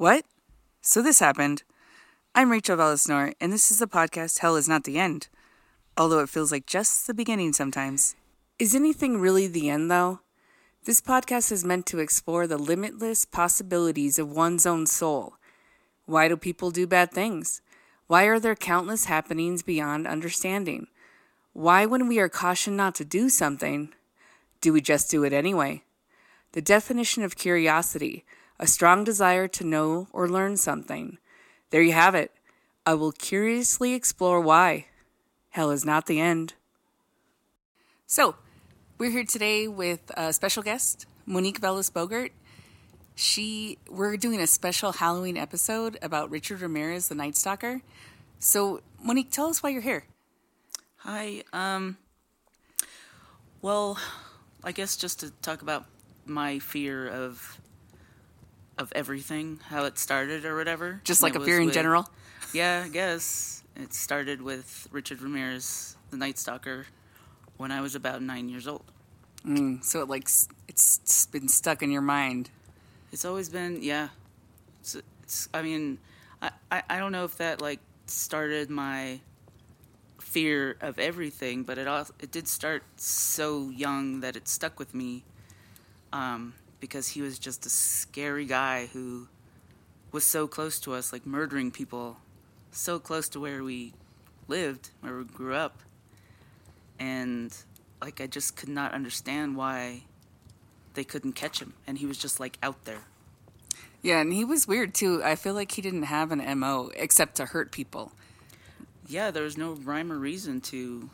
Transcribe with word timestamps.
What? 0.00 0.24
So 0.80 1.02
this 1.02 1.20
happened. 1.20 1.62
I'm 2.34 2.50
Rachel 2.50 2.78
Vallisnor, 2.78 3.34
and 3.38 3.52
this 3.52 3.70
is 3.70 3.80
the 3.80 3.86
podcast 3.86 4.38
Hell 4.38 4.56
is 4.56 4.66
Not 4.66 4.84
the 4.84 4.98
End, 4.98 5.28
although 5.94 6.20
it 6.20 6.30
feels 6.30 6.50
like 6.50 6.64
just 6.64 7.06
the 7.06 7.12
beginning 7.12 7.52
sometimes. 7.52 8.16
Is 8.58 8.74
anything 8.74 9.20
really 9.20 9.46
the 9.46 9.68
end, 9.68 9.90
though? 9.90 10.20
This 10.86 11.02
podcast 11.02 11.52
is 11.52 11.66
meant 11.66 11.84
to 11.84 11.98
explore 11.98 12.46
the 12.46 12.56
limitless 12.56 13.26
possibilities 13.26 14.18
of 14.18 14.32
one's 14.32 14.64
own 14.64 14.86
soul. 14.86 15.34
Why 16.06 16.28
do 16.28 16.36
people 16.38 16.70
do 16.70 16.86
bad 16.86 17.12
things? 17.12 17.60
Why 18.06 18.24
are 18.24 18.40
there 18.40 18.56
countless 18.56 19.04
happenings 19.04 19.62
beyond 19.62 20.06
understanding? 20.06 20.86
Why, 21.52 21.84
when 21.84 22.08
we 22.08 22.18
are 22.20 22.30
cautioned 22.30 22.78
not 22.78 22.94
to 22.94 23.04
do 23.04 23.28
something, 23.28 23.92
do 24.62 24.72
we 24.72 24.80
just 24.80 25.10
do 25.10 25.24
it 25.24 25.34
anyway? 25.34 25.82
The 26.52 26.62
definition 26.62 27.22
of 27.22 27.36
curiosity 27.36 28.24
a 28.60 28.66
strong 28.66 29.02
desire 29.02 29.48
to 29.48 29.64
know 29.64 30.06
or 30.12 30.28
learn 30.28 30.56
something. 30.56 31.16
There 31.70 31.80
you 31.80 31.94
have 31.94 32.14
it. 32.14 32.30
I 32.84 32.92
will 32.94 33.10
curiously 33.10 33.94
explore 33.94 34.40
why. 34.40 34.86
Hell 35.48 35.70
is 35.70 35.84
not 35.84 36.06
the 36.06 36.20
end. 36.20 36.54
So, 38.06 38.36
we're 38.98 39.10
here 39.10 39.24
today 39.24 39.66
with 39.66 40.12
a 40.14 40.32
special 40.34 40.62
guest, 40.62 41.06
Monique 41.24 41.60
Velez 41.60 41.90
Bogart. 41.90 42.32
She, 43.14 43.78
we're 43.88 44.18
doing 44.18 44.40
a 44.40 44.46
special 44.46 44.92
Halloween 44.92 45.38
episode 45.38 45.98
about 46.02 46.30
Richard 46.30 46.60
Ramirez, 46.60 47.08
the 47.08 47.14
Night 47.14 47.36
Stalker. 47.36 47.80
So, 48.38 48.82
Monique, 49.02 49.30
tell 49.30 49.46
us 49.46 49.62
why 49.62 49.70
you're 49.70 49.80
here. 49.80 50.04
Hi. 50.98 51.42
Um. 51.54 51.96
Well, 53.62 53.98
I 54.62 54.72
guess 54.72 54.96
just 54.96 55.20
to 55.20 55.30
talk 55.42 55.62
about 55.62 55.86
my 56.26 56.58
fear 56.58 57.08
of 57.08 57.58
of 58.80 58.90
everything, 58.96 59.60
how 59.68 59.84
it 59.84 59.98
started 59.98 60.44
or 60.44 60.56
whatever. 60.56 61.00
Just 61.04 61.22
And 61.22 61.32
like 61.34 61.40
a 61.40 61.44
fear 61.44 61.60
in 61.60 61.66
with- 61.66 61.74
general. 61.74 62.08
Yeah, 62.52 62.82
I 62.84 62.88
guess 62.88 63.62
it 63.76 63.92
started 63.94 64.42
with 64.42 64.88
Richard 64.90 65.20
Ramirez, 65.22 65.96
the 66.10 66.16
Night 66.16 66.38
Stalker, 66.38 66.86
when 67.58 67.70
I 67.70 67.80
was 67.80 67.94
about 67.94 68.22
nine 68.22 68.48
years 68.48 68.66
old. 68.66 68.82
Mm, 69.46 69.84
so 69.84 70.00
it 70.02 70.08
like 70.08 70.28
it's 70.68 71.26
been 71.26 71.48
stuck 71.48 71.82
in 71.82 71.90
your 71.92 72.02
mind. 72.02 72.50
It's 73.12 73.24
always 73.24 73.48
been, 73.48 73.82
yeah. 73.82 74.08
It's, 74.80 74.96
it's 75.22 75.48
I 75.54 75.62
mean, 75.62 75.98
I, 76.42 76.50
I, 76.72 76.82
I 76.90 76.98
don't 76.98 77.12
know 77.12 77.24
if 77.24 77.36
that 77.36 77.60
like 77.60 77.80
started 78.06 78.68
my 78.70 79.20
fear 80.20 80.76
of 80.80 80.98
everything, 80.98 81.62
but 81.62 81.78
it 81.78 81.86
also 81.86 82.12
it 82.20 82.30
did 82.32 82.48
start 82.48 82.82
so 82.96 83.70
young 83.70 84.20
that 84.20 84.36
it 84.36 84.48
stuck 84.48 84.78
with 84.78 84.94
me. 84.94 85.22
Um, 86.12 86.54
because 86.80 87.08
he 87.08 87.20
was 87.22 87.38
just 87.38 87.66
a 87.66 87.70
scary 87.70 88.46
guy 88.46 88.86
who 88.92 89.28
was 90.12 90.24
so 90.24 90.46
close 90.48 90.80
to 90.80 90.94
us, 90.94 91.12
like 91.12 91.26
murdering 91.26 91.70
people, 91.70 92.18
so 92.72 92.98
close 92.98 93.28
to 93.30 93.40
where 93.40 93.62
we 93.62 93.92
lived, 94.48 94.90
where 95.00 95.16
we 95.18 95.24
grew 95.24 95.54
up, 95.54 95.78
and 96.98 97.54
like 98.00 98.20
I 98.20 98.26
just 98.26 98.56
could 98.56 98.68
not 98.68 98.92
understand 98.92 99.56
why 99.56 100.02
they 100.94 101.04
couldn't 101.04 101.32
catch 101.34 101.60
him, 101.60 101.74
and 101.86 101.98
he 101.98 102.06
was 102.06 102.18
just 102.18 102.40
like 102.40 102.58
out 102.62 102.84
there. 102.84 103.02
Yeah, 104.02 104.20
and 104.20 104.32
he 104.32 104.44
was 104.44 104.66
weird 104.66 104.94
too. 104.94 105.22
I 105.22 105.36
feel 105.36 105.52
like 105.54 105.72
he 105.72 105.82
didn't 105.82 106.04
have 106.04 106.32
an 106.32 106.58
MO 106.58 106.90
except 106.96 107.36
to 107.36 107.46
hurt 107.46 107.70
people. 107.70 108.12
yeah, 109.06 109.30
there 109.30 109.42
was 109.42 109.58
no 109.58 109.72
rhyme 109.72 110.10
or 110.12 110.18
reason 110.18 110.60
to, 110.62 111.10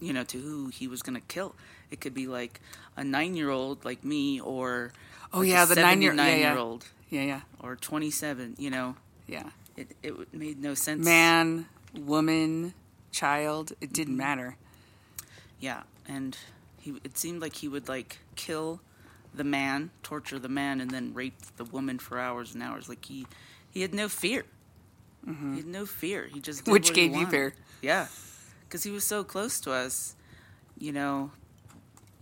you 0.00 0.12
know, 0.12 0.22
to 0.24 0.38
who 0.38 0.68
he 0.68 0.86
was 0.86 1.02
gonna 1.02 1.20
kill. 1.20 1.54
It 1.90 2.00
could 2.00 2.14
be 2.14 2.26
like 2.26 2.60
a 2.96 3.04
nine-year-old 3.04 3.84
like 3.84 4.04
me, 4.04 4.40
or 4.40 4.92
Oh, 5.32 5.40
like 5.40 5.48
yeah, 5.48 5.64
the 5.64 5.74
nine-year- 5.76 6.12
yeah, 6.14 6.22
yeah. 6.22 6.26
seventy-nine-year-old, 6.26 6.86
Yeah, 7.10 7.22
yeah, 7.22 7.40
or 7.60 7.76
twenty-seven. 7.76 8.56
You 8.58 8.70
know, 8.70 8.96
yeah. 9.26 9.50
it 9.76 9.96
it 10.02 10.32
made 10.34 10.60
no 10.60 10.74
sense. 10.74 11.04
Man, 11.04 11.66
woman, 11.96 12.74
child, 13.12 13.72
it 13.80 13.92
didn't 13.92 14.16
matter. 14.16 14.56
Yeah, 15.60 15.82
and 16.08 16.36
he 16.80 16.94
it 17.04 17.16
seemed 17.18 17.40
like 17.42 17.56
he 17.56 17.68
would 17.68 17.88
like 17.88 18.18
kill 18.36 18.80
the 19.34 19.44
man, 19.44 19.90
torture 20.02 20.38
the 20.38 20.48
man, 20.48 20.80
and 20.80 20.90
then 20.90 21.14
rape 21.14 21.38
the 21.56 21.64
woman 21.64 21.98
for 21.98 22.18
hours 22.18 22.54
and 22.54 22.62
hours. 22.62 22.88
Like 22.88 23.04
he 23.04 23.26
he 23.70 23.82
had 23.82 23.94
no 23.94 24.08
fear. 24.08 24.44
He 25.26 25.56
had 25.58 25.66
no 25.66 25.84
fear. 25.86 26.26
He 26.32 26.40
just 26.40 26.62
Mm-hmm. 26.62 26.72
Which 26.72 26.92
gave 26.94 27.14
you 27.14 27.26
fear. 27.26 27.54
Yeah, 27.82 28.06
because 28.64 28.82
he 28.84 28.90
was 28.90 29.04
so 29.06 29.22
close 29.22 29.60
to 29.60 29.70
us. 29.72 30.16
You 30.78 30.92
know, 30.92 31.30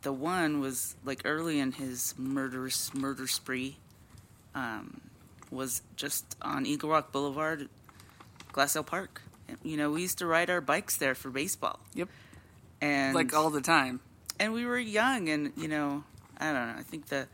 the 0.02 0.12
one 0.12 0.60
was 0.60 0.96
like 1.04 1.22
early 1.24 1.58
in 1.60 1.72
his 1.72 2.14
murderous 2.18 2.94
murder 2.94 3.26
spree. 3.26 3.76
Um, 4.54 5.00
was 5.50 5.82
just 5.96 6.36
on 6.42 6.66
Eagle 6.66 6.90
Rock 6.90 7.10
Boulevard, 7.12 7.68
Glassell 8.52 8.84
Park. 8.84 9.22
You 9.62 9.76
know, 9.78 9.90
we 9.90 10.02
used 10.02 10.18
to 10.18 10.26
ride 10.26 10.50
our 10.50 10.60
bikes 10.60 10.96
there 10.98 11.14
for 11.14 11.30
baseball, 11.30 11.80
Yep. 11.94 12.08
and 12.82 13.14
Like 13.14 13.32
all 13.32 13.48
the 13.50 13.62
time. 13.62 14.00
and 14.38 14.52
we 14.52 14.66
were 14.66 14.78
young 14.78 15.28
and 15.30 15.52
you 15.56 15.66
know 15.68 16.04
i 16.38 16.52
don't 16.52 16.68
know 16.68 16.74
i 16.78 16.82
think 16.82 17.08
that 17.08 17.26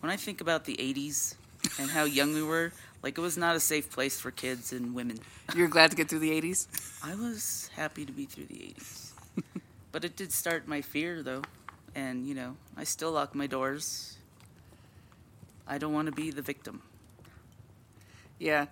when 0.00 0.12
i 0.12 0.16
think 0.16 0.40
about 0.40 0.66
the 0.66 0.76
80s 0.76 1.34
and 1.80 1.90
how 1.90 2.04
young 2.04 2.32
we 2.34 2.42
were 2.44 2.70
like 3.02 3.18
it 3.18 3.20
was 3.20 3.36
not 3.36 3.56
a 3.56 3.60
safe 3.60 3.90
place 3.90 4.20
for 4.20 4.30
kids 4.30 4.72
and 4.72 4.94
women 4.94 5.18
You're 5.56 5.66
glad 5.66 5.90
to 5.90 5.96
get 5.96 6.08
through 6.08 6.20
the 6.20 6.30
80s? 6.30 6.68
i 7.02 7.14
was 7.16 7.70
happy 7.74 8.04
to 8.06 8.12
be 8.12 8.24
through 8.26 8.44
the 8.46 8.54
80s 8.76 9.10
but 9.92 10.04
it 10.04 10.14
did 10.16 10.30
start 10.32 10.68
my 10.68 10.80
fear 10.80 11.22
though 11.24 11.42
and 11.94 12.26
you 12.26 12.34
know 12.34 12.56
i 12.76 12.84
still 12.84 13.12
lock 13.12 13.34
my 13.34 13.46
doors 13.46 14.18
i 15.66 15.78
don't 15.78 15.92
want 15.92 16.06
to 16.06 16.12
be 16.12 16.30
the 16.30 16.42
victim 16.42 16.82
Yeah. 18.38 18.66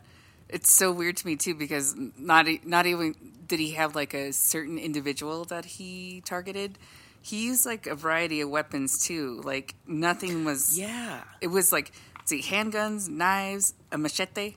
It's 0.48 0.70
so 0.70 0.92
weird 0.92 1.16
to 1.18 1.26
me 1.26 1.36
too 1.36 1.54
because 1.54 1.94
not 2.18 2.46
not 2.64 2.84
even 2.86 3.14
did 3.46 3.58
he 3.58 3.72
have 3.72 3.94
like 3.94 4.12
a 4.12 4.32
certain 4.32 4.78
individual 4.78 5.44
that 5.46 5.64
he 5.64 6.20
targeted. 6.26 6.78
He 7.22 7.46
used 7.46 7.64
like 7.64 7.86
a 7.86 7.94
variety 7.94 8.40
of 8.42 8.50
weapons 8.50 8.98
too. 9.06 9.40
Like 9.44 9.74
nothing 9.86 10.44
was 10.44 10.78
yeah 10.78 11.22
it 11.40 11.46
was 11.48 11.72
like 11.72 11.92
see 12.26 12.42
handguns, 12.42 13.08
knives, 13.08 13.72
a 13.90 13.96
machete, 13.96 14.56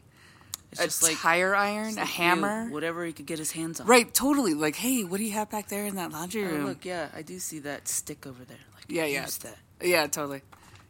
it's 0.80 0.82
a 0.82 0.86
just 0.86 1.04
like 1.04 1.18
tire 1.18 1.56
iron, 1.56 1.98
a 1.98 2.06
hammer. 2.06 2.70
whatever 2.70 3.04
he 3.06 3.14
could 3.14 3.26
get 3.26 3.40
his 3.40 3.52
hands 3.52 3.80
on 3.80 3.88
Right, 3.88 4.14
totally. 4.14 4.54
Like, 4.54 4.76
hey, 4.76 5.04
what 5.04 5.18
do 5.18 5.24
you 5.24 5.32
have 5.32 5.50
back 5.50 5.68
there 5.70 5.86
in 5.86 5.96
that 5.96 6.12
laundry 6.12 6.44
room? 6.44 6.52
oh, 6.52 6.58
room? 6.58 6.66
look 6.68 6.86
yeah 6.86 7.10
i 7.16 7.22
do 7.22 7.40
see 7.40 7.60
that 7.60 7.88
stick 7.88 8.26
over 8.28 8.44
there 8.46 8.58
like 8.76 8.86
Yeah, 8.88 9.06
yeah. 9.06 9.26
that 9.26 9.58
Yeah, 9.82 10.08
totally. 10.08 10.42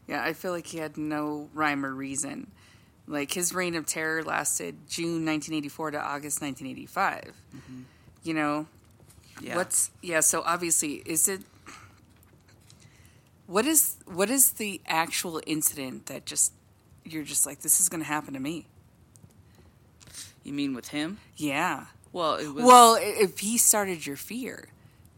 Yeah, 0.08 0.24
I 0.24 0.34
feel 0.34 0.52
like 0.52 0.68
he 0.68 0.78
had 0.78 0.98
no 0.98 1.50
rhyme 1.54 1.84
or 1.86 1.94
reason. 1.94 2.52
Like 3.08 3.32
his 3.34 3.54
reign 3.54 3.76
of 3.76 3.86
terror 3.86 4.24
lasted 4.24 4.88
June 4.88 5.26
1984 5.26 5.92
to 5.92 5.98
August 6.00 6.42
1985. 6.42 7.34
Mm-hmm. 7.56 7.82
You 8.24 8.34
know, 8.34 8.68
yeah 9.42 9.56
what's 9.56 9.92
yeah, 10.02 10.22
so 10.22 10.42
obviously 10.46 11.04
is 11.06 11.28
it 11.28 11.42
what 13.48 13.66
is 13.66 13.98
what 14.06 14.30
is 14.30 14.54
the 14.54 14.82
actual 14.88 15.42
incident 15.46 16.08
that 16.08 16.26
just 16.26 16.54
you're 17.04 17.24
just 17.24 17.46
like 17.46 17.60
this 17.62 17.80
is 17.80 17.90
going 17.90 18.02
to 18.02 18.08
happen 18.08 18.34
to 18.34 18.40
me? 18.40 18.66
You 20.45 20.53
mean 20.53 20.74
with 20.74 20.89
him 20.89 21.18
Yeah. 21.36 21.86
well 22.13 22.36
it 22.36 22.47
was 22.47 22.63
Well, 22.63 22.97
if 23.00 23.39
he 23.39 23.57
started 23.57 24.06
your 24.06 24.15
fear, 24.15 24.69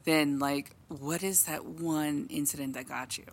then 0.06 0.39
like 0.39 0.71
what 0.88 1.21
is 1.24 1.44
that 1.44 1.65
one 1.65 2.27
incident 2.29 2.74
that 2.75 2.88
got 2.88 3.18
you? 3.18 3.25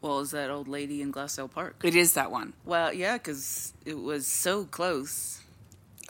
Well, 0.00 0.20
is 0.20 0.30
that 0.32 0.50
old 0.50 0.66
lady 0.68 1.00
in 1.02 1.12
Glassell 1.12 1.48
Park? 1.50 1.76
It 1.84 1.94
is 1.94 2.14
that 2.14 2.30
one. 2.32 2.54
Well, 2.64 2.92
yeah, 2.92 3.18
because 3.18 3.72
it 3.84 3.98
was 3.98 4.26
so 4.26 4.64
close. 4.64 5.40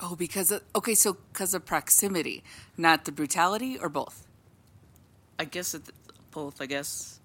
Oh, 0.01 0.17
because 0.17 0.51
of, 0.51 0.63
okay, 0.75 0.95
so 0.95 1.19
because 1.33 1.53
of 1.55 1.65
proximity, 1.67 2.43
not 2.79 3.05
the 3.05 3.13
brutality, 3.13 3.79
or 3.79 3.89
both. 3.91 4.27
I 5.39 5.45
guess 5.45 5.75
at 5.75 5.85
the, 5.85 5.93
both. 6.31 6.61
I 6.63 6.67
guess 6.67 7.21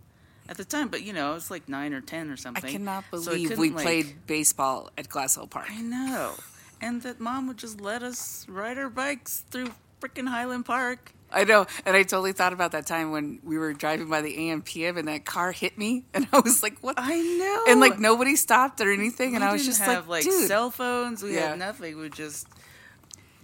at 0.49 0.57
the 0.57 0.65
time, 0.65 0.89
but 0.89 1.03
you 1.03 1.13
know, 1.13 1.35
it's 1.35 1.49
like 1.49 1.67
nine 1.69 1.93
or 1.93 2.01
ten 2.01 2.29
or 2.29 2.35
something. 2.37 2.65
I 2.65 2.71
cannot 2.71 3.05
believe 3.11 3.49
couldn't, 3.49 3.61
we 3.61 3.69
like- 3.69 3.83
played 3.85 4.27
baseball 4.27 4.89
at 4.97 5.07
Glassell 5.09 5.49
Park. 5.49 5.67
I 5.71 5.81
know, 5.81 6.33
and 6.81 7.01
that 7.03 7.19
mom 7.19 7.47
would 7.47 7.57
just 7.57 7.81
let 7.81 8.03
us 8.03 8.45
ride 8.49 8.77
our 8.77 8.89
bikes 8.89 9.43
through 9.49 9.71
frickin' 10.01 10.27
Highland 10.27 10.65
Park. 10.65 11.11
I 11.31 11.43
know, 11.43 11.65
and 11.85 11.95
I 11.95 12.03
totally 12.03 12.31
thought 12.31 12.53
about 12.53 12.71
that 12.71 12.85
time 12.85 13.11
when 13.11 13.39
we 13.43 13.57
were 13.57 13.73
driving 13.73 14.07
by 14.09 14.21
the 14.21 14.33
AMPM 14.37 14.97
and 14.97 15.07
that 15.09 15.25
car 15.25 15.51
hit 15.51 15.77
me, 15.77 16.05
and 16.13 16.25
I 16.31 16.39
was 16.39 16.63
like, 16.63 16.79
"What?" 16.79 16.95
I 16.97 17.19
know, 17.19 17.63
and 17.67 17.79
like 17.81 17.99
nobody 17.99 18.35
stopped 18.37 18.79
or 18.79 18.91
anything, 18.93 19.35
and 19.35 19.43
I 19.43 19.51
was 19.51 19.65
just 19.65 19.81
have 19.81 20.07
like, 20.07 20.23
like 20.25 20.33
"Dude." 20.33 20.47
cell 20.47 20.71
phones. 20.71 21.21
We 21.23 21.35
Yeah. 21.35 21.49
had 21.49 21.59
nothing. 21.59 21.97
We 21.99 22.09
just 22.09 22.47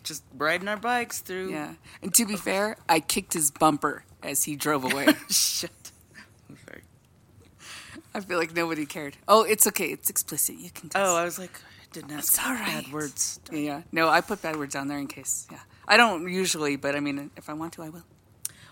just 0.03 0.23
riding 0.37 0.67
our 0.67 0.77
bikes 0.77 1.19
through. 1.19 1.51
yeah, 1.51 1.73
and 2.01 2.13
to 2.13 2.25
be 2.25 2.35
fair, 2.37 2.77
I 2.87 2.99
kicked 3.01 3.33
his 3.33 3.51
bumper 3.51 4.05
as 4.21 4.43
he 4.45 4.55
drove 4.55 4.85
away. 4.85 5.07
Shit. 5.29 5.71
I 8.15 8.19
feel 8.19 8.37
like 8.37 8.55
nobody 8.55 8.85
cared. 8.85 9.17
Oh, 9.27 9.43
it's 9.43 9.65
okay. 9.67 9.87
It's 9.87 10.09
explicit. 10.09 10.57
You 10.59 10.69
can. 10.69 10.91
Oh, 10.93 11.15
I 11.15 11.25
was 11.25 11.39
like, 11.39 11.59
didn't 11.93 12.09
have 12.11 12.19
It's 12.19 12.37
all 12.39 12.53
right. 12.53 12.83
bad 12.85 12.91
words. 12.93 13.39
yeah, 13.51 13.59
yeah. 13.59 13.81
No, 13.91 14.09
I 14.09 14.21
put 14.21 14.41
bad 14.41 14.55
words 14.57 14.75
on 14.75 14.87
there 14.87 14.97
in 14.99 15.07
case. 15.07 15.47
Yeah, 15.51 15.59
I 15.87 15.97
don't 15.97 16.27
usually, 16.31 16.75
but 16.75 16.95
I 16.95 16.99
mean, 16.99 17.31
if 17.37 17.49
I 17.49 17.53
want 17.53 17.73
to, 17.73 17.83
I 17.83 17.89
will. 17.89 18.03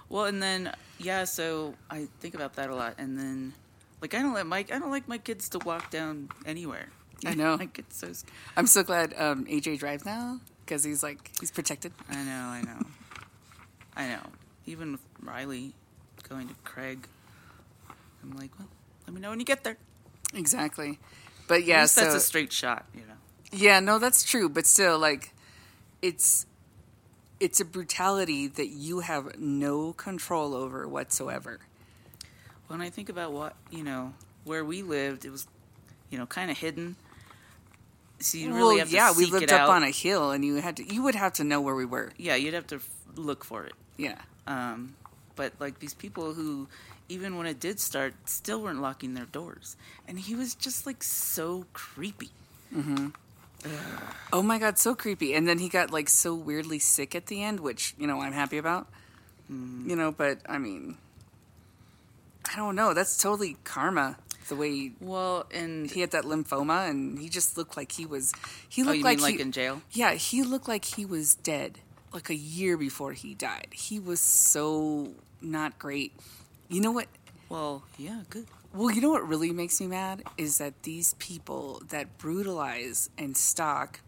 Well, 0.09 0.25
and 0.25 0.41
then 0.43 0.73
yeah, 0.97 1.23
so 1.23 1.75
I 1.89 2.07
think 2.19 2.35
about 2.35 2.55
that 2.55 2.69
a 2.69 2.75
lot, 2.75 2.95
and 2.97 3.17
then 3.17 3.53
like 4.01 4.13
I 4.13 4.21
don't 4.21 4.33
let 4.33 4.45
Mike. 4.45 4.71
I 4.73 4.79
don't 4.79 4.91
like 4.91 5.07
my 5.07 5.17
kids 5.17 5.47
to 5.49 5.59
walk 5.59 5.89
down 5.89 6.29
anywhere. 6.45 6.89
I 7.25 7.33
know. 7.41 7.57
I 7.59 7.65
get 7.65 7.93
so. 7.93 8.11
Scared. 8.11 8.33
I'm 8.57 8.67
so 8.67 8.83
glad 8.83 9.13
um, 9.17 9.45
AJ 9.45 9.79
drives 9.79 10.03
now 10.05 10.39
because 10.65 10.83
he's 10.83 11.01
like 11.03 11.31
he's 11.39 11.51
protected. 11.51 11.93
I 12.09 12.15
know. 12.23 12.45
I 12.49 12.61
know. 12.61 12.79
I 13.95 14.07
know. 14.07 14.23
Even 14.65 14.91
with 14.93 15.01
Riley 15.21 15.73
going 16.27 16.47
to 16.47 16.55
Craig, 16.63 17.07
I'm 18.23 18.31
like, 18.37 18.51
well, 18.59 18.67
let 19.07 19.13
me 19.13 19.21
know 19.21 19.29
when 19.31 19.39
you 19.39 19.45
get 19.45 19.63
there. 19.63 19.77
Exactly. 20.33 20.97
But 21.51 21.65
yeah, 21.65 21.85
so 21.85 21.99
that's 21.99 22.15
a 22.15 22.21
straight 22.21 22.53
shot, 22.53 22.85
you 22.95 23.01
know. 23.01 23.15
yeah, 23.51 23.81
no, 23.81 23.99
that's 23.99 24.23
true. 24.23 24.47
But 24.47 24.65
still, 24.65 24.97
like, 24.97 25.33
it's 26.01 26.45
it's 27.41 27.59
a 27.59 27.65
brutality 27.65 28.47
that 28.47 28.69
you 28.69 29.01
have 29.01 29.37
no 29.37 29.91
control 29.91 30.55
over 30.55 30.87
whatsoever. 30.87 31.59
When 32.67 32.79
I 32.79 32.89
think 32.89 33.09
about 33.09 33.33
what 33.33 33.57
you 33.69 33.83
know, 33.83 34.13
where 34.45 34.63
we 34.63 34.81
lived, 34.81 35.25
it 35.25 35.29
was, 35.29 35.45
you 36.09 36.17
know, 36.17 36.25
kind 36.25 36.49
of 36.49 36.57
hidden. 36.57 36.95
So 38.19 38.37
you 38.37 38.53
really 38.53 38.61
well, 38.61 38.77
have 38.77 38.89
to 38.89 38.95
yeah, 38.95 39.11
we 39.17 39.25
lived 39.25 39.51
up 39.51 39.61
out. 39.61 39.69
on 39.71 39.83
a 39.83 39.91
hill, 39.91 40.31
and 40.31 40.45
you 40.45 40.55
had 40.61 40.77
to 40.77 40.85
you 40.85 41.03
would 41.03 41.15
have 41.15 41.33
to 41.33 41.43
know 41.43 41.59
where 41.59 41.75
we 41.75 41.83
were. 41.83 42.13
Yeah, 42.15 42.35
you'd 42.35 42.53
have 42.53 42.67
to 42.67 42.75
f- 42.75 42.89
look 43.15 43.43
for 43.43 43.65
it. 43.65 43.73
Yeah. 43.97 44.19
Um, 44.47 44.95
but 45.35 45.51
like 45.59 45.79
these 45.79 45.93
people 45.95 46.33
who, 46.33 46.69
even 47.11 47.37
when 47.37 47.45
it 47.45 47.59
did 47.59 47.79
start, 47.79 48.13
still 48.25 48.61
weren't 48.61 48.81
locking 48.81 49.13
their 49.13 49.25
doors, 49.25 49.75
and 50.07 50.17
he 50.17 50.33
was 50.33 50.55
just 50.55 50.85
like 50.85 51.03
so 51.03 51.65
creepy. 51.73 52.29
Mm-hmm. 52.73 53.09
Oh 54.33 54.41
my 54.41 54.57
god, 54.57 54.79
so 54.79 54.95
creepy. 54.95 55.33
And 55.33 55.47
then 55.47 55.59
he 55.59 55.69
got 55.69 55.91
like 55.91 56.09
so 56.09 56.33
weirdly 56.33 56.79
sick 56.79 57.13
at 57.13 57.27
the 57.27 57.43
end, 57.43 57.59
which, 57.59 57.93
you 57.97 58.07
know, 58.07 58.21
I'm 58.21 58.33
happy 58.33 58.57
about. 58.57 58.87
Mm. 59.51 59.89
You 59.89 59.95
know, 59.95 60.11
but 60.11 60.39
I 60.47 60.57
mean 60.57 60.97
I 62.51 62.55
don't 62.55 62.75
know. 62.75 62.93
That's 62.93 63.17
totally 63.17 63.57
karma. 63.63 64.17
The 64.47 64.55
way 64.55 64.71
he, 64.71 64.93
Well, 64.99 65.45
and 65.53 65.89
he 65.89 66.01
had 66.01 66.11
that 66.11 66.23
lymphoma 66.23 66.89
and 66.89 67.19
he 67.19 67.29
just 67.29 67.55
looked 67.55 67.77
like 67.77 67.91
he 67.91 68.05
was 68.05 68.33
he 68.67 68.81
oh, 68.81 68.85
looked 68.85 68.97
you 68.97 69.03
like 69.03 69.17
mean 69.17 69.23
like 69.23 69.35
he, 69.35 69.41
in 69.41 69.51
jail? 69.51 69.81
Yeah, 69.91 70.13
he 70.13 70.43
looked 70.43 70.67
like 70.67 70.85
he 70.85 71.05
was 71.05 71.35
dead 71.35 71.79
like 72.11 72.29
a 72.29 72.35
year 72.35 72.77
before 72.77 73.13
he 73.13 73.33
died. 73.33 73.67
He 73.71 73.99
was 73.99 74.19
so 74.19 75.11
not 75.41 75.77
great. 75.77 76.13
You 76.71 76.79
know 76.79 76.91
what? 76.91 77.07
Well, 77.49 77.83
yeah, 77.97 78.21
good. 78.29 78.47
Well, 78.73 78.89
you 78.89 79.01
know 79.01 79.09
what 79.09 79.27
really 79.27 79.51
makes 79.51 79.81
me 79.81 79.87
mad 79.87 80.23
is 80.37 80.57
that 80.59 80.83
these 80.83 81.15
people 81.15 81.81
that 81.89 82.17
brutalize 82.17 83.09
and 83.17 83.35
stalk, 83.35 83.99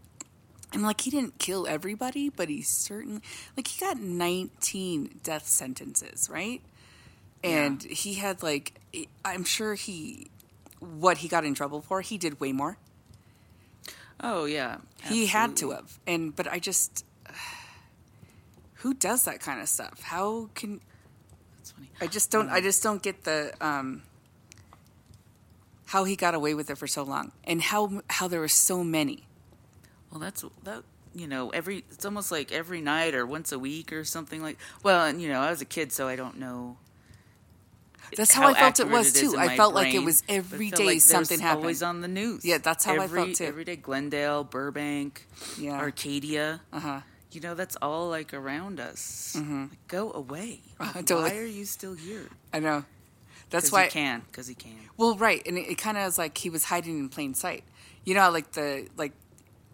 and 0.72 0.82
like 0.82 1.02
he 1.02 1.10
didn't 1.10 1.38
kill 1.38 1.66
everybody, 1.66 2.30
but 2.30 2.48
he 2.48 2.62
certainly 2.62 3.20
like 3.54 3.68
he 3.68 3.78
got 3.78 3.98
19 4.00 5.20
death 5.22 5.46
sentences, 5.46 6.30
right? 6.32 6.62
And 7.42 7.82
he 7.82 8.14
had 8.14 8.42
like 8.42 8.80
I'm 9.22 9.44
sure 9.44 9.74
he 9.74 10.30
what 10.80 11.18
he 11.18 11.28
got 11.28 11.44
in 11.44 11.52
trouble 11.54 11.82
for, 11.82 12.00
he 12.00 12.16
did 12.16 12.40
way 12.40 12.52
more. 12.52 12.78
Oh 14.20 14.46
yeah, 14.46 14.78
He 15.02 15.26
had 15.26 15.56
to 15.58 15.72
have. 15.72 15.98
And 16.06 16.34
but 16.34 16.50
I 16.50 16.58
just 16.58 17.04
who 18.76 18.94
does 18.94 19.24
that 19.26 19.40
kind 19.40 19.60
of 19.60 19.68
stuff? 19.68 20.00
How 20.02 20.48
can 20.54 20.80
That's 21.64 21.72
funny. 21.72 21.88
I 21.98 22.06
just 22.08 22.30
don't. 22.30 22.48
Um, 22.48 22.54
I 22.54 22.60
just 22.60 22.82
don't 22.82 23.02
get 23.02 23.24
the 23.24 23.54
um, 23.58 24.02
how 25.86 26.04
he 26.04 26.14
got 26.14 26.34
away 26.34 26.52
with 26.52 26.68
it 26.68 26.76
for 26.76 26.86
so 26.86 27.02
long, 27.02 27.32
and 27.44 27.62
how 27.62 28.02
how 28.10 28.28
there 28.28 28.40
were 28.40 28.48
so 28.48 28.84
many. 28.84 29.24
Well, 30.10 30.20
that's 30.20 30.44
that. 30.64 30.82
You 31.14 31.26
know, 31.26 31.48
every 31.50 31.84
it's 31.90 32.04
almost 32.04 32.30
like 32.30 32.52
every 32.52 32.82
night 32.82 33.14
or 33.14 33.24
once 33.24 33.50
a 33.50 33.58
week 33.58 33.94
or 33.94 34.04
something 34.04 34.42
like. 34.42 34.58
Well, 34.82 35.06
and 35.06 35.22
you 35.22 35.28
know, 35.28 35.40
I 35.40 35.48
was 35.48 35.62
a 35.62 35.64
kid, 35.64 35.90
so 35.90 36.06
I 36.06 36.16
don't 36.16 36.38
know. 36.38 36.76
That's 38.14 38.34
how, 38.34 38.42
how 38.42 38.48
I 38.50 38.54
felt 38.54 38.80
it 38.80 38.90
was 38.90 39.16
is 39.16 39.32
too. 39.32 39.38
I 39.38 39.56
felt 39.56 39.74
like 39.74 39.94
it 39.94 40.04
was 40.04 40.22
it 40.28 40.46
day 40.50 40.84
like 40.84 41.00
something 41.00 41.40
happened. 41.40 41.62
Always 41.62 41.82
on 41.82 42.02
the 42.02 42.08
news. 42.08 42.44
Yeah, 42.44 42.58
that's 42.58 42.84
how 42.84 43.00
I 43.00 43.08
felt 43.08 43.36
too. 43.36 43.44
Every 43.44 43.64
day, 43.64 43.76
Glendale, 43.76 44.44
Burbank, 44.44 45.26
Yeah. 45.58 45.78
Arcadia. 45.78 46.60
Uh 46.70 46.80
huh. 46.80 47.00
You 47.34 47.40
know, 47.40 47.54
that's 47.54 47.76
all 47.82 48.08
like 48.08 48.32
around 48.32 48.78
us. 48.80 49.34
Mm-hmm. 49.36 49.62
Like, 49.62 49.88
go 49.88 50.12
away. 50.12 50.60
Totally. 50.94 51.22
Why 51.30 51.36
are 51.38 51.44
you 51.44 51.64
still 51.64 51.94
here? 51.94 52.28
I 52.52 52.60
know. 52.60 52.84
That's 53.50 53.70
why. 53.70 53.84
he 53.84 53.90
can. 53.90 54.22
Because 54.30 54.46
he 54.46 54.54
can. 54.54 54.72
Well, 54.96 55.16
right, 55.16 55.42
and 55.46 55.58
it, 55.58 55.68
it 55.68 55.78
kind 55.78 55.96
of 55.98 56.04
was 56.04 56.18
like 56.18 56.38
he 56.38 56.50
was 56.50 56.64
hiding 56.64 56.98
in 56.98 57.08
plain 57.08 57.34
sight. 57.34 57.64
You 58.04 58.14
know, 58.14 58.30
like 58.30 58.52
the 58.52 58.88
like, 58.96 59.12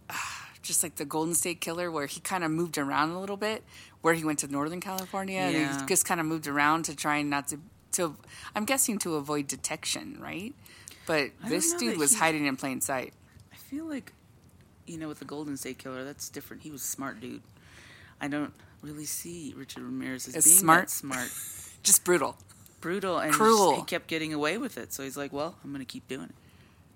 just 0.62 0.83
like 0.83 0.97
the 0.97 1.05
Golden 1.05 1.35
State 1.35 1.61
Killer, 1.61 1.91
where 1.91 2.07
he 2.07 2.21
kind 2.21 2.45
of 2.45 2.51
moved 2.51 2.79
around 2.79 3.11
a 3.11 3.21
little 3.21 3.37
bit, 3.37 3.62
where 4.03 4.15
he 4.15 4.25
went 4.25 4.39
to 4.41 4.49
Northern 4.49 4.81
California, 4.81 5.39
and 5.39 5.57
he 5.81 5.87
just 5.87 6.05
kind 6.05 6.21
of 6.21 6.27
moved 6.27 6.47
around 6.47 6.85
to 6.85 6.97
try 6.97 7.17
and 7.19 7.31
not 7.31 7.49
to 7.49 7.59
to. 7.93 8.17
I'm 8.55 8.65
guessing 8.65 8.99
to 9.01 9.17
avoid 9.17 9.47
detection, 9.47 10.19
right? 10.21 10.55
But 11.07 11.31
this 11.47 11.75
dude 11.75 11.99
was 11.99 12.12
he- 12.12 12.19
hiding 12.19 12.47
in 12.47 12.57
plain 12.57 12.81
sight. 12.81 13.12
I 13.52 13.57
feel 13.57 13.85
like, 13.85 14.12
you 14.90 14.99
know, 14.99 15.09
with 15.09 15.18
the 15.18 15.25
Golden 15.25 15.56
State 15.56 15.78
Killer, 15.78 16.04
that's 16.04 16.28
different. 16.28 16.62
He 16.62 16.70
was 16.70 16.82
a 16.82 16.87
smart 16.87 17.20
dude. 17.20 17.42
I 18.20 18.28
don't 18.28 18.52
really 18.82 19.04
see 19.06 19.54
Richard 19.56 19.82
Ramirez 19.82 20.28
as, 20.28 20.37
As 20.37 20.44
being 20.44 20.56
smart? 20.59 20.82
that 20.88 20.90
smart. 20.90 21.30
Just 21.82 22.04
brutal. 22.04 22.37
Brutal 22.80 23.18
and 23.18 23.32
Cruel. 23.32 23.76
He 23.76 23.82
kept 23.82 24.06
getting 24.06 24.32
away 24.32 24.59
with 24.59 24.78
it, 24.78 24.92
so 24.92 25.02
he's 25.02 25.16
like, 25.16 25.32
"Well, 25.32 25.54
I'm 25.62 25.70
going 25.70 25.85
to 25.85 25.90
keep 25.90 26.09
doing 26.09 26.25
it." 26.25 26.35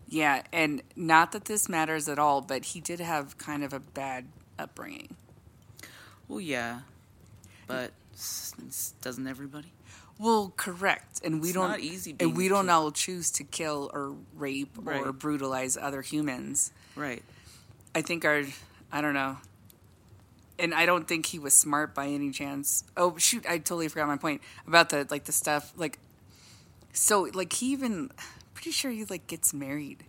Yeah, 0.09 0.43
and 0.53 0.83
not 0.97 1.33
that 1.33 1.45
this 1.47 1.69
matters 1.69 2.09
at 2.09 2.19
all, 2.19 2.41
but 2.41 2.65
he 2.67 2.81
did 2.81 3.01
have 3.01 3.37
kind 3.39 3.63
of 3.65 3.73
a 3.73 3.81
bad 3.81 4.27
upbringing. 4.59 5.17
Well, 6.29 6.41
yeah, 6.41 6.81
but 7.67 7.93
doesn't 9.03 9.27
everybody? 9.27 9.73
Well, 10.19 10.53
correct, 10.57 11.21
and 11.25 11.41
we 11.43 11.49
It's 11.49 11.55
don't 11.55 11.81
easy 11.81 12.15
and 12.21 12.37
we 12.37 12.49
don't 12.49 12.71
all 12.71 12.93
choose 12.93 13.31
to 13.33 13.45
kill 13.45 13.91
or 13.93 14.15
rape 14.35 14.79
or 14.87 15.13
brutalize 15.13 15.77
other 15.77 16.03
humans. 16.03 16.73
Right. 16.97 17.23
I 17.95 18.03
think 18.03 18.25
our, 18.25 18.43
I 18.91 19.01
don't 19.01 19.15
know, 19.15 19.37
and 20.59 20.75
I 20.75 20.87
don't 20.87 21.07
think 21.07 21.27
he 21.27 21.39
was 21.39 21.55
smart 21.55 21.95
by 21.95 22.07
any 22.07 22.31
chance. 22.31 22.85
Oh 22.97 23.17
shoot, 23.19 23.45
I 23.49 23.59
totally 23.59 23.89
forgot 23.89 24.09
my 24.09 24.17
point 24.17 24.41
about 24.67 24.91
the 24.91 25.07
like 25.11 25.25
the 25.25 25.33
stuff 25.33 25.73
like. 25.77 25.99
So 26.93 27.29
like 27.35 27.53
he 27.53 27.73
even, 27.73 28.11
pretty 28.55 28.71
sure 28.71 28.91
he 28.91 29.05
like 29.05 29.27
gets 29.27 29.53
married. 29.53 30.05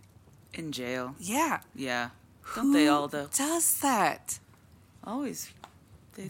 In 0.54 0.72
jail. 0.72 1.14
Yeah, 1.18 1.60
Yeah. 1.74 2.10
Don't 2.54 2.72
they 2.72 2.88
all 2.88 3.08
though? 3.08 3.28
does 3.34 3.80
that? 3.80 4.38
Always. 5.04 5.50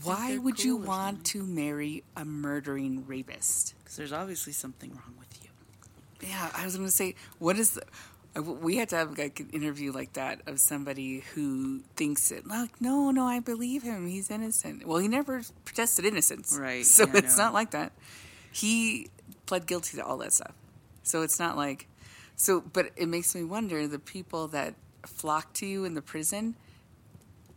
Why 0.02 0.36
would 0.38 0.64
you 0.64 0.78
cool 0.78 0.84
or 0.84 0.88
want 0.88 1.24
to 1.26 1.44
marry 1.44 2.02
a 2.16 2.24
murdering 2.24 3.06
rapist? 3.06 3.74
Because 3.78 3.96
there's 3.96 4.12
obviously 4.12 4.52
something 4.52 4.90
wrong 4.90 5.14
with 5.18 5.28
you. 5.42 6.28
Yeah, 6.28 6.50
I 6.54 6.64
was 6.64 6.74
going 6.76 6.88
to 6.88 6.92
say, 6.92 7.14
what 7.38 7.56
is 7.56 7.70
the. 7.70 7.82
We 8.38 8.76
had 8.76 8.90
to 8.90 8.96
have 8.96 9.18
like 9.18 9.40
an 9.40 9.50
interview 9.50 9.92
like 9.92 10.12
that 10.14 10.42
of 10.46 10.60
somebody 10.60 11.20
who 11.34 11.80
thinks 11.96 12.30
it. 12.30 12.46
Like, 12.46 12.80
no, 12.80 13.10
no, 13.10 13.24
I 13.26 13.40
believe 13.40 13.82
him. 13.82 14.06
He's 14.06 14.30
innocent. 14.30 14.86
Well, 14.86 14.98
he 14.98 15.08
never 15.08 15.42
protested 15.64 16.04
innocence, 16.04 16.56
Right, 16.60 16.84
So 16.84 17.06
yeah, 17.06 17.16
it's 17.16 17.38
no. 17.38 17.44
not 17.44 17.54
like 17.54 17.70
that. 17.70 17.92
He 18.52 19.08
pled 19.46 19.66
guilty 19.66 19.96
to 19.96 20.04
all 20.04 20.18
that 20.18 20.32
stuff. 20.32 20.52
So 21.02 21.22
it's 21.22 21.38
not 21.38 21.56
like. 21.56 21.88
So, 22.36 22.60
but 22.60 22.90
it 22.96 23.08
makes 23.08 23.34
me 23.34 23.44
wonder 23.44 23.86
the 23.88 23.98
people 23.98 24.48
that 24.48 24.74
flock 25.06 25.52
to 25.54 25.66
you 25.66 25.84
in 25.84 25.94
the 25.94 26.02
prison. 26.02 26.56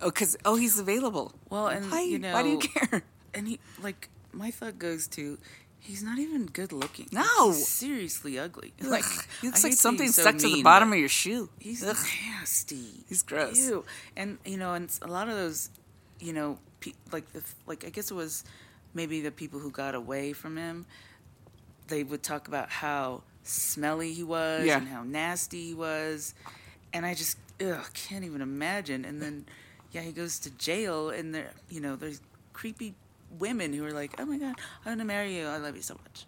Oh, 0.01 0.09
because 0.09 0.37
oh, 0.45 0.55
he's 0.55 0.79
available. 0.79 1.33
Well, 1.49 1.67
and 1.67 1.91
why? 1.91 2.01
you 2.01 2.19
know, 2.19 2.33
why 2.33 2.43
do 2.43 2.49
you 2.49 2.59
care? 2.59 3.03
And 3.33 3.47
he 3.47 3.59
like 3.81 4.09
my 4.31 4.51
thought 4.51 4.79
goes 4.79 5.07
to. 5.09 5.37
He's 5.81 6.03
not 6.03 6.19
even 6.19 6.45
good 6.45 6.71
looking. 6.71 7.07
No. 7.11 7.51
he's 7.51 7.67
seriously 7.67 8.37
ugly. 8.37 8.73
Like 8.81 9.03
he 9.41 9.47
looks 9.47 9.63
like 9.63 9.73
something 9.73 10.11
so 10.11 10.21
stuck 10.21 10.37
to 10.37 10.47
the 10.53 10.61
bottom 10.61 10.91
of 10.93 10.99
your 10.99 11.09
shoe. 11.09 11.49
He's 11.59 11.83
Ugh. 11.83 11.95
nasty. 12.29 13.03
He's 13.07 13.23
gross. 13.23 13.57
Ew. 13.57 13.85
And 14.15 14.37
you 14.45 14.57
know, 14.57 14.73
and 14.73 14.91
a 15.01 15.07
lot 15.07 15.29
of 15.29 15.35
those, 15.35 15.69
you 16.19 16.33
know, 16.33 16.59
pe- 16.79 16.93
like 17.11 17.31
the 17.33 17.41
like 17.65 17.85
I 17.85 17.89
guess 17.89 18.11
it 18.11 18.13
was 18.15 18.43
maybe 18.93 19.21
the 19.21 19.31
people 19.31 19.59
who 19.59 19.71
got 19.71 19.95
away 19.95 20.33
from 20.33 20.57
him. 20.57 20.85
They 21.87 22.03
would 22.03 22.21
talk 22.21 22.47
about 22.47 22.69
how 22.69 23.23
smelly 23.43 24.13
he 24.13 24.23
was 24.23 24.65
Yeah. 24.65 24.77
and 24.77 24.87
how 24.87 25.01
nasty 25.03 25.67
he 25.69 25.73
was, 25.73 26.35
and 26.93 27.05
I 27.05 27.15
just 27.15 27.37
ugh, 27.65 27.89
can't 27.93 28.23
even 28.23 28.41
imagine. 28.41 29.05
And 29.05 29.21
then, 29.21 29.45
yeah, 29.91 30.01
he 30.01 30.11
goes 30.11 30.37
to 30.39 30.51
jail, 30.51 31.09
and 31.09 31.33
there, 31.33 31.49
you 31.69 31.79
know, 31.81 31.95
there's 31.95 32.21
creepy 32.53 32.93
women 33.37 33.73
who 33.73 33.85
are 33.85 33.91
like, 33.91 34.15
"Oh 34.19 34.25
my 34.25 34.37
god, 34.37 34.55
I'm 34.85 34.93
gonna 34.93 35.05
marry 35.05 35.35
you. 35.37 35.45
I 35.47 35.57
love 35.57 35.75
you 35.75 35.81
so 35.81 35.95
much." 36.03 36.25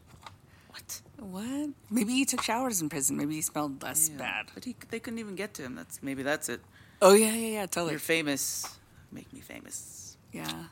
What? 0.70 1.02
What? 1.18 1.70
Maybe 1.90 2.14
he 2.14 2.26
took 2.26 2.42
showers 2.42 2.82
in 2.82 2.90
prison. 2.90 3.18
Maybe 3.18 3.36
he 3.36 3.42
smelled 3.42 3.82
less 3.84 4.10
Yeah. 4.10 4.18
bad. 4.18 4.46
But 4.54 4.66
he, 4.66 4.76
they 4.90 5.00
couldn't 5.00 5.20
even 5.20 5.36
get 5.36 5.54
to 5.56 5.64
him. 5.64 5.76
That's 5.76 6.02
maybe 6.02 6.24
that's 6.24 6.48
it. 6.50 6.62
Oh 7.02 7.14
yeah, 7.14 7.34
yeah, 7.34 7.48
yeah, 7.60 7.66
totally. 7.66 7.92
You're 7.92 8.00
famous. 8.00 8.66
Make 9.12 9.32
me 9.34 9.40
famous. 9.42 10.18
yeah. 10.32 10.66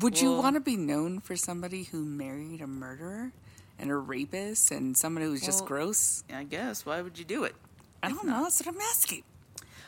Would 0.00 0.20
you 0.20 0.32
want 0.32 0.56
to 0.56 0.60
be 0.60 0.76
known 0.76 1.20
for 1.20 1.36
somebody 1.36 1.84
who 1.84 2.04
married 2.04 2.60
a 2.60 2.66
murderer 2.66 3.32
and 3.78 3.90
a 3.90 3.96
rapist 3.96 4.70
and 4.72 4.96
someone 4.96 5.22
who's 5.22 5.40
just 5.40 5.60
Well, 5.60 5.68
gross? 5.68 6.24
I 6.34 6.42
guess. 6.44 6.84
Why 6.84 7.00
would 7.00 7.16
you 7.18 7.24
do 7.24 7.44
it? 7.44 7.54
I 8.02 8.08
don't 8.10 8.26
know. 8.26 8.42
That's 8.42 8.60
what 8.60 8.74
I'm 8.74 8.80
asking. 8.80 9.22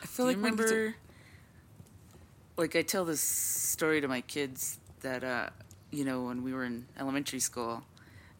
I 0.01 0.05
feel 0.07 0.25
Do 0.25 0.29
like 0.29 0.37
remember? 0.37 0.95
Like 2.57 2.75
I 2.75 2.81
tell 2.81 3.05
this 3.05 3.21
story 3.21 4.01
to 4.01 4.07
my 4.07 4.21
kids 4.21 4.79
that 5.01 5.23
uh, 5.23 5.49
you 5.91 6.05
know 6.05 6.23
when 6.23 6.43
we 6.43 6.53
were 6.53 6.63
in 6.63 6.85
elementary 6.99 7.39
school, 7.39 7.83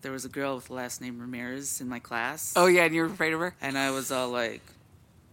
there 0.02 0.12
was 0.12 0.26
a 0.26 0.30
girl 0.30 0.56
with 0.56 0.68
the 0.68 0.74
last 0.74 1.02
name 1.02 1.20
Ramirez 1.20 1.82
in 1.82 1.88
my 1.90 2.00
class. 2.00 2.54
oh 2.56 2.68
yeah, 2.68 2.84
and 2.86 2.96
you 2.96 3.02
were 3.02 3.08
afraid 3.08 3.34
of 3.34 3.40
her. 3.40 3.56
and 3.62 3.78
I 3.78 3.92
was 3.92 4.12
all 4.12 4.30
like, 4.30 4.62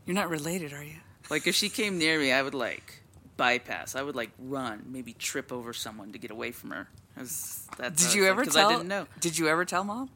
You're 0.07 0.15
not 0.15 0.29
related, 0.31 0.73
are 0.73 0.85
you? 0.85 0.97
Like 1.31 1.47
if 1.47 1.55
she 1.55 1.69
came 1.69 1.99
near 1.99 2.19
me, 2.19 2.33
I 2.33 2.43
would 2.43 2.55
like 2.55 3.03
bypass. 3.37 3.95
I 3.95 4.03
would 4.03 4.17
like 4.17 4.31
run, 4.39 4.85
maybe 4.89 5.13
trip 5.13 5.53
over 5.53 5.73
someone 5.73 6.13
to 6.13 6.19
get 6.19 6.31
away 6.31 6.51
from 6.53 6.71
her. 6.71 6.89
'Cause 7.17 7.67
That's 7.77 8.07
Did 8.07 8.15
you 8.15 8.27
ever 8.27 8.43
Because 8.43 8.55
tell? 8.55 8.69
I 8.69 8.73
didn't 8.75 8.89
know. 8.89 9.07
Did 9.21 9.37
you 9.39 9.49
ever 9.49 9.65
tell 9.65 9.83
mom? 9.85 10.09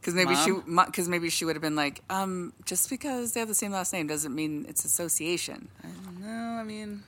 Because 0.00 0.14
maybe 0.14 0.32
Mom? 0.32 0.64
she, 0.66 0.86
because 0.86 1.08
maybe 1.08 1.28
she 1.28 1.44
would 1.44 1.56
have 1.56 1.62
been 1.62 1.76
like, 1.76 2.00
um, 2.08 2.54
just 2.64 2.88
because 2.88 3.32
they 3.32 3.40
have 3.40 3.48
the 3.50 3.54
same 3.54 3.70
last 3.72 3.92
name 3.92 4.06
doesn't 4.06 4.34
mean 4.34 4.64
it's 4.68 4.84
association. 4.86 5.68
No, 6.20 6.28
I 6.28 6.62
mean, 6.62 7.02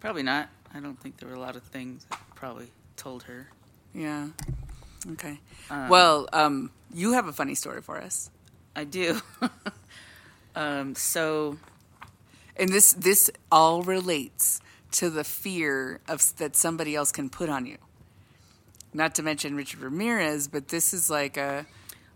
probably 0.00 0.22
not. 0.22 0.48
I 0.74 0.80
don't 0.80 0.98
think 0.98 1.18
there 1.18 1.28
were 1.28 1.34
a 1.34 1.40
lot 1.40 1.54
of 1.56 1.62
things 1.64 2.06
I 2.10 2.16
probably 2.38 2.68
told 2.96 3.24
her. 3.24 3.48
Yeah. 3.92 4.28
Okay. 5.12 5.40
Um, 5.70 5.88
well, 5.88 6.28
um, 6.32 6.70
you 6.94 7.12
have 7.12 7.26
a 7.26 7.32
funny 7.32 7.54
story 7.56 7.82
for 7.82 7.98
us, 7.98 8.30
I 8.76 8.84
do. 8.84 9.20
um, 10.54 10.94
so 10.94 11.58
and 12.56 12.68
this 12.70 12.92
this 12.92 13.30
all 13.50 13.82
relates 13.82 14.60
to 14.92 15.10
the 15.10 15.24
fear 15.24 16.00
of 16.08 16.36
that 16.36 16.56
somebody 16.56 16.94
else 16.94 17.12
can 17.12 17.28
put 17.28 17.48
on 17.48 17.66
you. 17.66 17.78
Not 18.94 19.14
to 19.16 19.22
mention 19.22 19.54
Richard 19.56 19.80
Ramirez, 19.80 20.48
but 20.48 20.68
this 20.68 20.94
is 20.94 21.10
like 21.10 21.36
a 21.36 21.66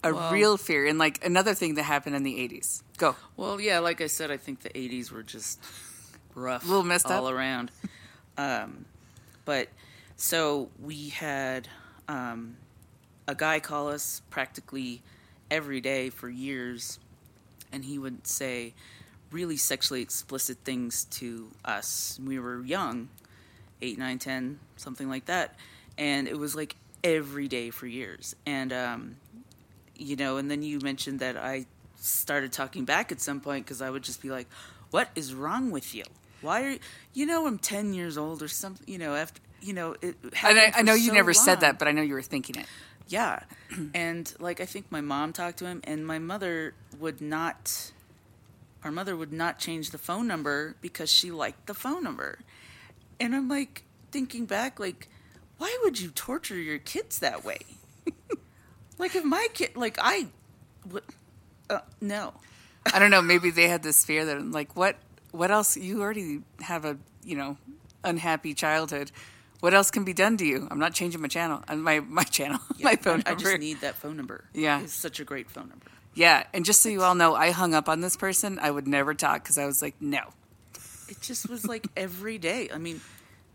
a 0.04 0.12
Well- 0.14 0.32
real 0.32 0.56
fear, 0.56 0.86
and 0.86 0.98
like 0.98 1.24
another 1.24 1.54
thing 1.54 1.74
that 1.74 1.84
happened 1.84 2.16
in 2.16 2.22
the 2.22 2.36
'80s. 2.36 2.82
Go. 2.96 3.16
Well, 3.36 3.60
yeah, 3.60 3.80
like 3.80 4.00
I 4.00 4.06
said, 4.08 4.30
I 4.30 4.36
think 4.36 4.60
the 4.62 4.70
'80s 4.70 5.10
were 5.10 5.22
just 5.22 5.60
rough, 6.34 6.64
A 6.64 6.66
little 6.68 6.84
messed 6.84 7.06
all 7.06 7.26
up. 7.26 7.34
around. 7.34 7.70
Um, 8.38 8.84
but 9.44 9.68
so 10.16 10.68
we 10.80 11.08
had 11.10 11.68
um, 12.08 12.56
a 13.26 13.34
guy 13.34 13.60
call 13.60 13.88
us 13.88 14.22
practically 14.30 15.02
every 15.50 15.80
day 15.80 16.10
for 16.10 16.28
years, 16.28 16.98
and 17.72 17.84
he 17.84 17.98
would 17.98 18.26
say 18.26 18.74
really 19.30 19.56
sexually 19.56 20.02
explicit 20.02 20.58
things 20.64 21.04
to 21.06 21.48
us. 21.64 22.20
We 22.24 22.38
were 22.38 22.62
young, 22.62 23.08
eight, 23.80 23.98
nine, 23.98 24.18
ten, 24.18 24.58
something 24.76 25.08
like 25.08 25.26
that, 25.26 25.56
and 25.98 26.28
it 26.28 26.38
was 26.38 26.54
like 26.54 26.76
every 27.02 27.48
day 27.48 27.70
for 27.70 27.86
years. 27.86 28.36
And 28.46 28.72
um, 28.72 29.16
you 29.96 30.16
know, 30.16 30.36
and 30.36 30.50
then 30.50 30.62
you 30.62 30.80
mentioned 30.80 31.20
that 31.20 31.36
I 31.36 31.66
started 31.96 32.52
talking 32.52 32.84
back 32.84 33.12
at 33.12 33.20
some 33.20 33.40
point 33.40 33.64
because 33.64 33.80
I 33.80 33.90
would 33.90 34.02
just 34.02 34.22
be 34.22 34.30
like, 34.30 34.48
"What 34.90 35.08
is 35.14 35.34
wrong 35.34 35.70
with 35.70 35.94
you? 35.94 36.04
Why 36.40 36.64
are 36.64 36.76
you 37.14 37.26
know 37.26 37.46
I'm 37.46 37.58
ten 37.58 37.94
years 37.94 38.18
old 38.18 38.42
or 38.42 38.48
something? 38.48 38.86
You 38.86 38.98
know, 38.98 39.14
after 39.14 39.40
you 39.62 39.72
know 39.72 39.96
it." 40.00 40.16
I, 40.42 40.72
I 40.76 40.82
know 40.82 40.94
you 40.94 41.08
so 41.08 41.14
never 41.14 41.32
said 41.32 41.60
that, 41.60 41.78
but 41.78 41.88
I 41.88 41.92
know 41.92 42.02
you 42.02 42.14
were 42.14 42.22
thinking 42.22 42.56
it. 42.56 42.66
Yeah. 43.08 43.40
and 43.94 44.32
like 44.38 44.60
I 44.60 44.66
think 44.66 44.90
my 44.90 45.00
mom 45.00 45.32
talked 45.32 45.58
to 45.58 45.66
him 45.66 45.80
and 45.84 46.06
my 46.06 46.18
mother 46.18 46.74
would 46.98 47.20
not 47.20 47.92
our 48.84 48.90
mother 48.90 49.16
would 49.16 49.32
not 49.32 49.58
change 49.58 49.90
the 49.90 49.98
phone 49.98 50.26
number 50.26 50.74
because 50.80 51.10
she 51.10 51.30
liked 51.30 51.66
the 51.66 51.74
phone 51.74 52.02
number. 52.02 52.40
And 53.20 53.34
I'm 53.34 53.48
like 53.48 53.84
thinking 54.10 54.46
back 54.46 54.80
like 54.80 55.08
why 55.58 55.76
would 55.84 56.00
you 56.00 56.10
torture 56.10 56.56
your 56.56 56.78
kids 56.78 57.20
that 57.20 57.44
way? 57.44 57.60
like 58.98 59.14
if 59.14 59.24
my 59.24 59.46
kid 59.54 59.76
like 59.76 59.98
I 60.00 60.28
would 60.90 61.04
uh, 61.72 61.80
no. 62.00 62.34
I 62.92 62.98
don't 62.98 63.10
know. 63.10 63.22
Maybe 63.22 63.50
they 63.50 63.68
had 63.68 63.82
this 63.82 64.04
fear 64.04 64.24
that, 64.26 64.50
like, 64.50 64.76
what, 64.76 64.96
what 65.30 65.50
else? 65.50 65.76
You 65.76 66.02
already 66.02 66.40
have 66.60 66.84
a, 66.84 66.98
you 67.24 67.36
know, 67.36 67.56
unhappy 68.04 68.54
childhood. 68.54 69.10
What 69.62 69.74
else 69.74 69.90
can 69.92 70.02
be 70.04 70.12
done 70.12 70.36
to 70.38 70.44
you? 70.44 70.66
I'm 70.70 70.80
not 70.80 70.92
changing 70.92 71.20
my 71.22 71.28
channel, 71.28 71.62
uh, 71.68 71.76
my 71.76 72.00
my 72.00 72.24
channel, 72.24 72.58
my 72.80 72.96
phone 72.96 73.22
I, 73.24 73.30
I 73.30 73.34
just 73.36 73.58
need 73.60 73.80
that 73.82 73.94
phone 73.94 74.16
number. 74.16 74.44
Yeah. 74.52 74.80
It's 74.82 74.92
such 74.92 75.20
a 75.20 75.24
great 75.24 75.48
phone 75.50 75.68
number. 75.68 75.86
yeah, 76.14 76.44
and 76.52 76.64
just 76.64 76.82
so 76.82 76.88
you 76.88 77.02
all 77.02 77.14
know, 77.14 77.34
I 77.36 77.52
hung 77.52 77.72
up 77.72 77.88
on 77.88 78.00
this 78.00 78.16
person. 78.16 78.58
I 78.60 78.70
would 78.70 78.88
never 78.88 79.14
talk 79.14 79.42
because 79.44 79.58
I 79.58 79.66
was 79.66 79.80
like, 79.80 79.94
no. 80.00 80.32
It 81.08 81.20
just 81.20 81.48
was 81.48 81.64
like 81.66 81.86
every 81.96 82.38
day. 82.38 82.70
I 82.74 82.78
mean, 82.78 83.00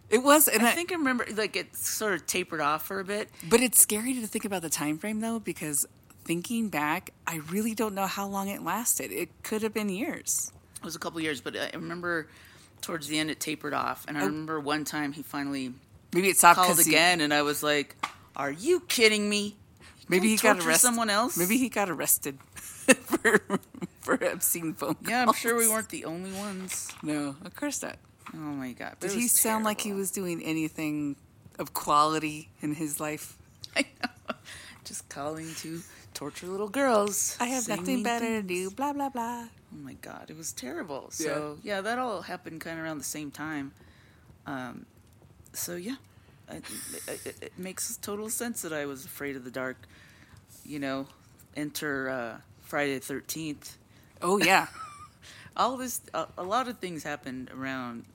It 0.09 0.23
was, 0.23 0.47
and 0.47 0.63
I 0.63 0.71
I, 0.71 0.75
think 0.75 0.91
I 0.93 0.95
remember 0.95 1.25
like 1.35 1.57
it 1.57 1.75
sort 1.75 2.13
of 2.13 2.25
tapered 2.25 2.61
off 2.61 2.85
for 2.87 2.99
a 3.01 3.03
bit. 3.03 3.29
but 3.49 3.59
it's 3.61 3.79
scary 3.79 4.13
to 4.13 4.27
think 4.27 4.45
about 4.45 4.61
the 4.61 4.69
time 4.69 4.97
frame 4.97 5.19
though, 5.19 5.39
because 5.39 5.85
thinking 6.23 6.69
back, 6.69 7.11
I 7.25 7.41
really 7.51 7.75
don't 7.75 7.93
know 7.95 8.07
how 8.07 8.27
long 8.27 8.47
it 8.47 8.61
lasted. 8.63 9.11
It 9.11 9.29
could 9.43 9.61
have 9.61 9.73
been 9.73 9.89
years. 9.89 10.51
It 10.77 10.85
was 10.85 10.95
a 10.95 10.99
couple 10.99 11.19
years, 11.19 11.41
but 11.41 11.57
I 11.57 11.71
remember 11.73 12.27
towards 12.81 13.07
the 13.07 13.19
end 13.19 13.29
it 13.29 13.39
tapered 13.41 13.73
off. 13.73 14.05
And 14.07 14.17
I 14.17 14.21
Oh. 14.21 14.27
remember 14.27 14.59
one 14.61 14.85
time 14.85 15.11
he 15.11 15.21
finally 15.23 15.73
Maybe 16.13 16.29
it 16.29 16.37
stopped 16.37 16.59
called 16.59 16.79
again, 16.79 17.21
and 17.21 17.33
I 17.33 17.41
was 17.41 17.63
like, 17.63 17.95
"Are 18.35 18.51
you 18.51 18.81
kidding 18.81 19.29
me?" 19.29 19.57
maybe 20.09 20.29
he 20.29 20.37
got 20.37 20.57
arrested. 20.57 20.85
someone 20.87 21.09
else? 21.09 21.37
Maybe 21.37 21.57
he 21.57 21.69
got 21.69 21.89
arrested 21.89 22.39
for 22.51 23.41
for 24.01 24.15
obscene 24.15 24.73
phone 24.73 24.95
calls. 24.95 25.09
Yeah, 25.09 25.25
I'm 25.27 25.33
sure 25.33 25.57
we 25.57 25.67
weren't 25.67 25.89
the 25.89 26.05
only 26.05 26.31
ones. 26.31 26.89
No, 27.03 27.35
of 27.43 27.55
course 27.55 27.81
not. 27.81 27.97
Oh 28.33 28.37
my 28.37 28.73
god! 28.73 28.97
Did 28.99 29.11
he 29.11 29.27
sound 29.27 29.65
like 29.65 29.81
he 29.81 29.93
was 29.93 30.11
doing 30.11 30.41
anything 30.43 31.15
of 31.59 31.73
quality 31.73 32.49
in 32.61 32.75
his 32.75 32.99
life? 32.99 33.37
I 33.75 33.85
know. 34.01 34.35
Just 34.83 35.09
calling 35.09 35.53
to 35.55 35.81
torture 36.13 36.47
little 36.47 36.69
girls. 36.69 37.35
I 37.39 37.47
have 37.47 37.67
nothing 37.67 38.03
better 38.03 38.41
to 38.41 38.41
do. 38.41 38.69
Blah 38.71 38.93
blah 38.93 39.09
blah. 39.09 39.45
Oh 39.73 39.77
my 39.83 39.93
god, 39.93 40.29
it 40.29 40.37
was 40.37 40.53
terrible. 40.53 41.09
So 41.11 41.57
yeah, 41.63 41.81
that 41.81 41.99
all 41.99 42.21
happened 42.21 42.61
kind 42.61 42.79
of 42.79 42.85
around 42.85 42.97
the 42.99 43.03
same 43.03 43.31
time. 43.31 43.73
Um, 44.45 44.85
so 45.57 45.75
yeah, 45.75 45.95
it, 46.49 46.63
it, 47.07 47.35
it 47.41 47.53
makes 47.57 47.97
total 47.97 48.29
sense 48.29 48.61
that 48.61 48.73
I 48.73 48.85
was 48.85 49.05
afraid 49.05 49.35
of 49.35 49.43
the 49.43 49.51
dark. 49.51 49.77
You 50.65 50.79
know, 50.79 51.07
enter 51.55 52.09
uh, 52.09 52.37
Friday 52.63 52.95
the 52.95 52.99
Thirteenth. 53.05 53.77
Oh 54.21 54.37
yeah, 54.37 54.67
All 55.57 55.77
this, 55.77 56.01
a, 56.13 56.27
a 56.37 56.43
lot 56.43 56.67
of 56.67 56.77
things 56.79 57.03
happened 57.03 57.49
around 57.51 58.05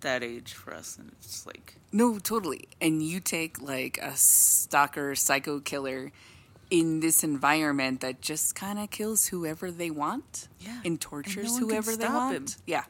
that 0.00 0.22
age 0.22 0.52
for 0.54 0.72
us, 0.74 0.96
and 0.98 1.10
it's 1.20 1.46
like 1.46 1.74
no, 1.92 2.18
totally. 2.18 2.68
And 2.80 3.02
you 3.02 3.20
take 3.20 3.60
like 3.62 3.98
a 4.02 4.16
stalker, 4.16 5.14
psycho 5.14 5.60
killer 5.60 6.12
in 6.70 7.00
this 7.00 7.24
environment 7.24 8.00
that 8.02 8.20
just 8.20 8.54
kind 8.54 8.78
of 8.78 8.90
kills 8.90 9.26
whoever 9.28 9.70
they 9.70 9.90
want 9.90 10.48
Yeah, 10.60 10.72
and 10.84 10.86
and 10.86 11.00
tortures 11.00 11.58
no 11.58 11.66
whoever 11.66 11.96
they 11.96 12.06
want. 12.08 12.34
him. 12.36 12.46
Yeah, 12.66 12.84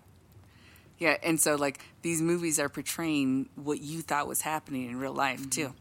yeah. 0.99 1.17
And 1.23 1.41
so 1.41 1.55
like 1.57 1.81
these 2.03 2.21
movies 2.23 2.59
are 2.61 2.69
portraying 2.69 3.49
what 3.57 3.81
you 3.81 4.03
thought 4.03 4.27
was 4.29 4.43
happening 4.43 4.89
in 4.91 4.99
real 4.99 5.13
life 5.15 5.49
too. 5.51 5.73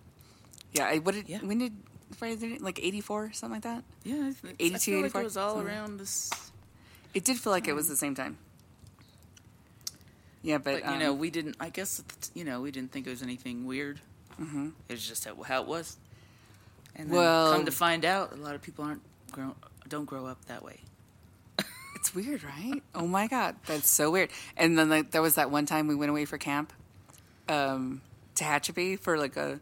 Yeah. 0.74 0.86
I, 0.86 0.98
what 1.00 1.16
did 1.16 1.24
Mm-hmm. 1.26 1.32
Yeah. 1.34 1.48
when 1.50 1.58
did 1.60 1.74
Friday 2.16 2.36
the 2.36 2.48
13th, 2.48 2.62
like 2.62 2.80
eighty 2.84 3.02
four 3.02 3.32
something 3.34 3.56
like 3.56 3.64
that? 3.64 3.84
yeah, 4.04 4.28
I, 4.28 4.32
think, 4.32 4.56
82, 4.60 4.76
I 4.76 4.80
feel 4.80 4.96
like 5.02 5.06
84, 5.06 5.22
it 5.22 5.24
was 5.24 5.38
all 5.38 5.56
something. 5.56 5.68
around 5.68 6.00
this. 6.00 6.30
It 7.14 7.24
did 7.26 7.38
feel 7.38 7.52
like 7.52 7.68
it 7.68 7.74
was 7.74 7.88
the 7.90 7.96
same 7.98 8.16
time. 8.16 8.38
Yeah, 10.44 10.60
but, 10.60 10.84
But 10.84 10.94
you 10.94 11.00
know, 11.00 11.12
um, 11.14 11.20
we 11.20 11.30
didn't. 11.30 11.58
I 11.60 11.70
guess 11.70 12.02
you 12.34 12.44
know, 12.46 12.62
we 12.62 12.72
didn't 12.72 12.92
think 12.92 13.08
it 13.08 13.10
was 13.10 13.22
anything 13.24 13.66
weird. 13.66 14.00
mhm. 14.40 14.72
It 14.88 14.94
was 14.94 15.06
just 15.08 15.26
how, 15.26 15.36
how 15.44 15.62
it 15.64 15.68
was. 15.68 15.98
And 16.96 17.10
then 17.10 17.18
Well- 17.18 17.54
come 17.54 17.66
to 17.66 17.72
find 17.72 18.06
out, 18.06 18.34
a 18.34 18.36
lot 18.38 18.56
of 18.56 18.62
people 18.62 18.86
aren't 18.86 19.02
grow, 19.32 19.56
don't 19.90 20.06
grow 20.06 20.26
up 20.26 20.46
that 20.46 20.64
way. 20.64 20.80
It's 22.08 22.16
weird, 22.16 22.44
right? 22.44 22.82
Oh 22.96 23.08
my 23.08 23.28
god, 23.28 23.56
that's 23.66 23.90
so 23.90 24.12
weird. 24.12 24.30
And 24.56 24.78
then 24.78 24.90
like 24.90 25.12
there 25.12 25.22
was 25.22 25.36
that 25.36 25.52
one 25.52 25.66
time 25.66 25.88
we 25.88 25.96
went 25.96 26.10
away 26.10 26.26
for 26.26 26.38
camp, 26.38 26.72
um, 27.50 28.02
to 28.36 28.44
Tehachapi 28.44 29.00
for 29.00 29.18
like 29.18 29.36
a 29.36 29.60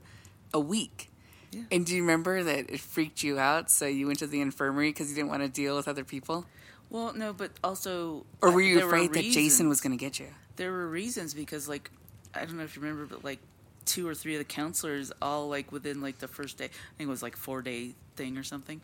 a 0.53 0.59
week. 0.59 1.09
Yeah. 1.51 1.63
And 1.71 1.85
do 1.85 1.95
you 1.95 2.01
remember 2.01 2.43
that 2.43 2.69
it 2.69 2.79
freaked 2.79 3.23
you 3.23 3.39
out? 3.39 3.71
So 3.71 3.85
you 3.85 4.07
went 4.07 4.19
to 4.19 4.27
the 4.27 4.41
infirmary 4.41 4.89
because 4.89 5.09
you 5.09 5.15
didn't 5.15 5.29
want 5.29 5.41
to 5.41 5.49
deal 5.49 5.75
with 5.75 5.87
other 5.87 6.03
people, 6.03 6.45
Well, 6.89 7.13
no, 7.13 7.33
but 7.33 7.51
also, 7.63 8.25
or 8.41 8.51
were 8.51 8.61
you 8.61 8.85
afraid 8.85 9.13
that 9.13 9.23
Jason 9.23 9.69
was 9.69 9.79
going 9.81 9.97
to 9.97 10.03
get 10.03 10.19
you? 10.19 10.27
There 10.57 10.71
were 10.71 10.87
reasons 10.87 11.33
because, 11.33 11.67
like, 11.67 11.89
I 12.33 12.45
don't 12.45 12.57
know 12.57 12.63
if 12.63 12.75
you 12.75 12.81
remember, 12.81 13.05
but 13.05 13.23
like 13.23 13.39
two 13.85 14.07
or 14.07 14.13
three 14.13 14.35
of 14.35 14.39
the 14.39 14.45
counselors, 14.45 15.11
all 15.21 15.47
like 15.47 15.71
within 15.71 16.01
like 16.01 16.19
the 16.19 16.27
first 16.27 16.57
day, 16.57 16.65
I 16.65 16.97
think 16.97 17.07
it 17.07 17.11
was 17.11 17.23
like 17.23 17.37
four 17.37 17.61
day 17.61 17.93
thing 18.15 18.37
or 18.37 18.43
something. 18.43 18.81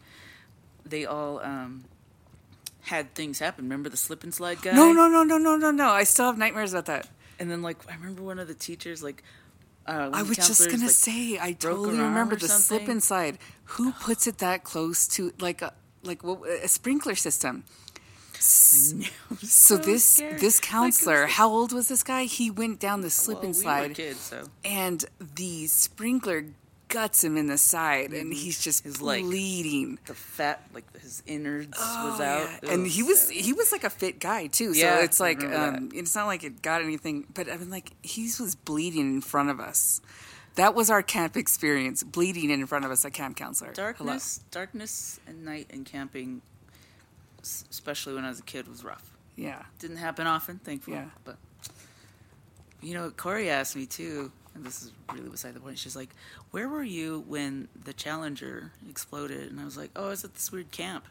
They 0.85 1.05
all 1.05 1.39
um, 1.39 1.83
had 2.81 3.13
things 3.15 3.39
happen. 3.39 3.65
Remember 3.65 3.89
the 3.89 3.97
slip 3.97 4.23
and 4.23 4.33
slide 4.33 4.61
guy? 4.61 4.73
No, 4.73 4.91
no, 4.91 5.07
no, 5.07 5.23
no, 5.23 5.37
no, 5.37 5.55
no, 5.57 5.71
no. 5.71 5.89
I 5.89 6.03
still 6.03 6.25
have 6.25 6.37
nightmares 6.37 6.73
about 6.73 6.85
that. 6.87 7.07
And 7.39 7.49
then 7.49 7.61
like 7.61 7.77
I 7.89 7.95
remember 7.95 8.23
one 8.23 8.39
of 8.39 8.47
the 8.47 8.53
teachers 8.53 9.01
like. 9.03 9.23
Uh, 9.87 10.11
I 10.13 10.21
was 10.21 10.37
just 10.37 10.69
gonna 10.69 10.83
like, 10.83 10.91
say, 10.91 11.39
I 11.39 11.53
totally 11.53 11.97
remember 11.97 12.35
the 12.35 12.47
slip 12.47 12.81
something. 12.81 12.89
and 12.91 13.03
slide. 13.03 13.37
Who 13.65 13.91
puts 13.93 14.27
it 14.27 14.37
that 14.37 14.63
close 14.63 15.07
to 15.09 15.33
like 15.39 15.61
a 15.63 15.73
like 16.03 16.23
what, 16.23 16.47
a 16.47 16.67
sprinkler 16.67 17.15
system? 17.15 17.63
S- 18.35 18.93
I 18.95 18.99
know, 18.99 19.05
it 19.31 19.41
was 19.41 19.51
So, 19.51 19.75
so 19.77 19.81
this 19.81 20.05
scary. 20.05 20.33
this 20.33 20.41
Like, 20.41 20.43
it 20.43 20.43
was 20.43 20.59
counselor, 20.59 21.27
how 21.27 21.49
old 21.49 21.73
was 21.73 21.87
this 21.87 22.03
guy? 22.03 22.23
He 22.25 22.51
went 22.51 22.79
down 22.79 23.01
the 23.01 23.09
slip 23.09 23.39
well, 23.39 23.45
and 23.47 23.55
we 23.55 23.65
were 23.65 23.93
kids, 23.93 24.19
so 24.19 24.43
and 24.63 25.03
the 25.19 25.65
sprinkler 25.67 26.45
guts 26.91 27.23
him 27.23 27.37
in 27.37 27.47
the 27.47 27.57
side, 27.57 28.11
and 28.13 28.31
he's 28.33 28.59
just 28.63 28.83
His, 28.83 29.01
like, 29.01 29.23
bleeding. 29.23 29.97
the 30.05 30.13
fat, 30.13 30.61
like 30.73 30.85
his 30.99 31.23
innards, 31.25 31.77
Oh, 31.79 32.11
was 32.11 32.21
out. 32.21 32.49
yeah. 32.63 32.71
And 32.73 32.85
he 32.85 33.01
was 33.03 33.27
so- 33.27 33.33
he 33.33 33.53
was 33.53 33.71
like 33.71 33.83
a 33.83 33.89
fit 33.89 34.19
guy 34.19 34.47
too. 34.47 34.73
So 34.73 34.87
it's 34.99 35.19
like 35.19 35.43
um, 35.43 35.89
it's 35.93 36.13
not 36.15 36.27
like 36.27 36.43
it 36.43 36.61
got 36.61 36.81
anything, 36.81 37.25
but 37.33 37.49
I 37.51 37.57
mean 37.57 37.69
like 37.69 37.91
he 38.03 38.23
was 38.39 38.55
bleeding 38.55 39.13
in 39.15 39.21
front 39.21 39.49
of 39.49 39.59
us. 39.59 40.01
That 40.55 40.75
was 40.75 40.89
our 40.89 41.01
camp 41.01 41.37
experience, 41.37 42.03
bleeding 42.03 42.49
in 42.49 42.67
front 42.67 42.83
of 42.85 42.91
us, 42.91 43.05
a 43.05 43.09
camp 43.09 43.37
counselor. 43.37 43.71
Hello. 43.73 43.85
darkness, 43.93 44.41
darkness, 44.51 45.19
and 45.25 45.45
night 45.45 45.67
and 45.71 45.85
camping, 45.85 46.41
especially 47.41 48.15
when 48.15 48.25
I 48.25 48.29
was 48.29 48.39
a 48.39 48.43
kid, 48.43 48.67
was 48.67 48.83
rough. 48.83 49.11
Yeah. 49.37 49.63
Didn't 49.79 49.97
happen 49.97 50.27
often, 50.27 50.59
thankfully. 50.59 50.97
Yeah. 50.97 51.05
But 51.23 51.37
you 52.81 52.93
know, 52.95 53.11
Corey 53.11 53.49
asked 53.49 53.75
me 53.75 53.85
too, 53.85 54.31
and 54.53 54.63
this 54.63 54.81
is 54.81 54.91
really 55.13 55.29
beside 55.29 55.53
the 55.53 55.59
point. 55.59 55.79
She's 55.79 55.95
like, 55.95 56.09
"Where 56.51 56.67
were 56.67 56.83
you 56.83 57.23
when 57.27 57.67
the 57.83 57.93
Challenger 57.93 58.71
exploded?" 58.89 59.49
And 59.51 59.59
I 59.59 59.65
was 59.65 59.77
like, 59.77 59.91
"Oh, 59.95 60.07
I 60.07 60.09
was 60.09 60.23
at 60.23 60.33
this 60.33 60.51
weird 60.51 60.71
camp." 60.71 61.05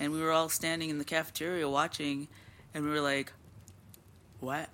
And 0.00 0.12
we 0.12 0.20
were 0.20 0.30
all 0.30 0.48
standing 0.48 0.90
in 0.90 0.98
the 0.98 1.04
cafeteria 1.04 1.68
watching, 1.68 2.28
and 2.72 2.84
we 2.84 2.90
were 2.90 3.00
like, 3.00 3.32
"What? 4.40 4.70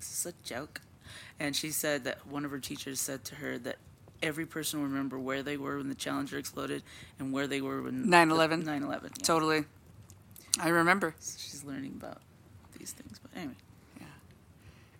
Is 0.00 0.08
this 0.08 0.20
is 0.20 0.26
a 0.26 0.34
joke?" 0.44 0.80
And 1.38 1.54
she 1.54 1.70
said 1.70 2.04
that 2.04 2.26
one 2.26 2.44
of 2.44 2.50
her 2.50 2.58
teachers 2.58 3.00
said 3.00 3.24
to 3.26 3.36
her 3.36 3.58
that 3.58 3.76
every 4.22 4.46
person 4.46 4.80
will 4.80 4.88
remember 4.88 5.18
where 5.18 5.42
they 5.42 5.56
were 5.56 5.78
when 5.78 5.88
the 5.88 5.94
Challenger 5.94 6.38
exploded 6.38 6.82
and 7.18 7.32
where 7.32 7.46
they 7.46 7.60
were 7.60 7.82
when 7.82 8.06
9/11? 8.06 8.64
9/11. 8.64 9.02
Yeah. 9.16 9.24
Totally. 9.24 9.64
I 10.58 10.68
remember. 10.68 11.14
So 11.18 11.38
she's 11.38 11.64
learning 11.64 11.94
about 11.96 12.20
these 12.78 12.92
things. 12.92 13.18
But 13.18 13.30
anyway, 13.36 13.54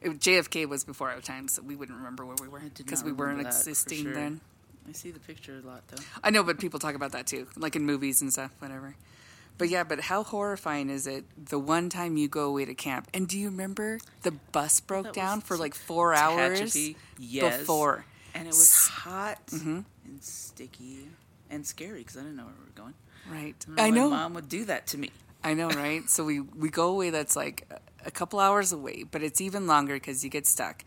It, 0.00 0.19
JFK 0.19 0.66
was 0.69 0.85
before 0.85 1.11
our 1.11 1.21
time, 1.21 1.49
so 1.49 1.62
we 1.62 1.76
wouldn't 1.76 1.99
remember 1.99 2.25
where 2.25 2.37
we 2.40 2.49
were 2.49 2.61
because 2.76 3.04
we 3.04 3.12
weren't 3.12 3.38
remember 3.38 3.50
that 3.50 3.62
for 3.64 3.71
existing 3.71 4.04
sure. 4.04 4.14
then. 4.14 4.40
I 4.88 4.92
see 4.92 5.11
the 5.11 5.21
picture 5.21 5.61
a 5.62 5.66
lot 5.66 5.87
though. 5.88 6.02
I 6.25 6.30
know, 6.30 6.42
but 6.42 6.59
people 6.59 6.80
talk 6.80 6.95
about 6.95 7.12
that 7.12 7.26
too, 7.26 7.47
like 7.57 7.76
in 7.76 7.85
movies 7.85 8.23
and 8.23 8.33
stuff, 8.33 8.50
whatever. 8.59 8.97
But 9.59 9.69
yeah, 9.69 9.85
but 9.85 10.00
how 10.00 10.23
horrifying 10.25 10.88
is 10.88 11.07
it 11.07 11.25
the 11.37 11.59
one 11.59 11.90
time 11.90 12.16
you 12.16 12.28
go 12.28 12.47
away 12.47 12.64
to 12.64 12.75
camp? 12.75 13.09
And 13.12 13.28
do 13.28 13.38
you 13.38 13.50
remember 13.50 13.99
the 14.23 14.30
bus 14.52 14.80
broke 14.80 15.12
down 15.12 15.42
for 15.42 15.59
like 15.59 15.75
four 15.75 16.14
hours 16.14 16.75
yes. 17.19 17.59
before? 17.59 18.07
and 18.35 18.45
it 18.45 18.50
was 18.50 18.88
hot 18.88 19.45
Mm-hmm. 19.49 19.80
and 20.07 20.23
sticky 20.23 21.09
and 21.50 21.66
scary 21.66 21.99
because 21.99 22.16
I 22.16 22.21
didn't 22.21 22.37
know 22.37 22.45
where 22.45 22.54
we 22.59 22.64
were 22.64 22.71
going. 22.83 22.95
Right. 23.30 23.54
I 23.76 23.87
when 23.90 23.95
know. 23.95 24.11
Mom 24.11 24.35
would 24.35 24.49
do 24.49 24.64
that 24.64 24.87
to 24.88 24.99
me. 24.99 25.11
I 25.43 25.55
know, 25.55 25.69
right? 25.71 26.09
so 26.09 26.25
we 26.25 26.41
we 26.41 26.69
go 26.71 26.89
away. 26.89 27.11
That's 27.11 27.37
like 27.37 27.67
a- 28.05 28.11
couple 28.11 28.41
hours 28.41 28.73
away, 28.73 29.05
but 29.11 29.23
it's 29.23 29.41
even 29.41 29.67
longer 29.67 29.95
because 29.95 30.23
you 30.25 30.31
get 30.31 30.47
stuck. 30.47 30.85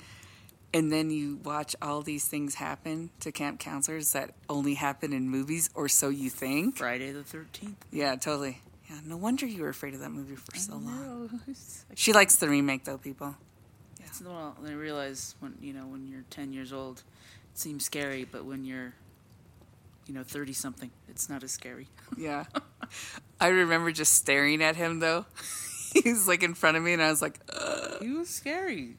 And 0.76 0.92
then 0.92 1.12
you 1.12 1.38
watch 1.44 1.76
all 1.84 2.02
these 2.02 2.28
things 2.28 2.56
happen 2.56 3.12
to 3.20 3.32
camp 3.32 3.60
counselors 3.60 4.12
that 4.14 4.32
only 4.50 4.74
happen 4.74 5.14
in 5.14 5.30
movies, 5.30 5.70
or 5.76 5.88
so 5.88 6.10
you 6.10 6.30
think. 6.32 6.78
Friday 6.78 7.12
the 7.12 7.24
Thirteenth. 7.24 7.78
Yeah, 7.92 8.16
totally. 8.16 8.62
Yeah, 8.90 8.98
no 9.06 9.18
wonder 9.18 9.46
you 9.46 9.62
were 9.62 9.70
afraid 9.70 9.94
of 9.94 10.00
that 10.02 10.10
movie 10.10 10.36
for 10.36 10.56
so 10.58 10.74
long. 10.74 11.40
She 11.96 12.12
likes 12.12 12.36
the 12.38 12.50
remake, 12.50 12.86
though, 12.86 12.98
people. 12.98 13.36
It's, 14.04 14.20
well, 14.22 14.56
I 14.66 14.72
realize 14.72 15.36
when 15.40 15.54
you 15.62 15.74
know 15.74 15.86
when 15.86 16.08
you're 16.08 16.26
ten 16.32 16.52
years 16.54 16.74
old, 16.74 17.04
it 17.52 17.58
seems 17.60 17.86
scary, 17.86 18.26
but 18.26 18.44
when 18.46 18.66
you're, 18.66 18.94
you 20.08 20.14
know, 20.14 20.24
thirty 20.24 20.54
something, 20.54 20.92
it's 21.10 21.30
not 21.30 21.44
as 21.44 21.52
scary. 21.52 21.88
Yeah. 22.18 22.46
I 23.40 23.48
remember 23.48 23.92
just 23.92 24.14
staring 24.14 24.62
at 24.62 24.76
him, 24.76 25.00
though. 25.00 25.26
he 25.94 26.10
was 26.12 26.28
like 26.28 26.44
in 26.44 26.54
front 26.54 26.78
of 26.78 26.84
me, 26.84 26.94
and 26.94 27.02
I 27.02 27.10
was 27.10 27.22
like, 27.22 27.40
Ugh. 27.52 27.98
He 28.02 28.12
was 28.12 28.30
scary. 28.30 28.98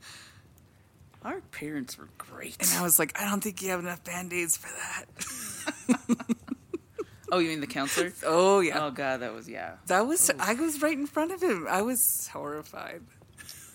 Our 1.23 1.41
parents 1.53 1.97
were 1.97 2.09
great. 2.19 2.57
and 2.61 2.69
I 2.79 2.83
was 2.83 2.99
like, 2.99 3.19
I 3.21 3.25
don't 3.29 3.41
think 3.43 3.63
you 3.63 3.71
have 3.71 3.81
enough 3.81 4.05
band 4.05 4.33
aids 4.33 4.57
for 4.59 4.69
that. 4.69 6.27
oh, 7.33 7.39
you 7.39 7.49
mean 7.49 7.61
the 7.61 7.67
counselor? 7.67 8.13
oh, 8.27 8.61
yeah. 8.61 8.85
Oh 8.85 8.91
God, 8.91 9.21
that 9.21 9.33
was 9.33 9.49
yeah. 9.49 9.77
That 9.87 10.07
was, 10.07 10.31
I 10.39 10.55
was 10.55 10.83
right 10.83 10.97
in 10.97 11.07
front 11.07 11.33
of 11.33 11.43
him. 11.43 11.67
I 11.69 11.83
was 11.83 12.29
horrified. 12.33 13.01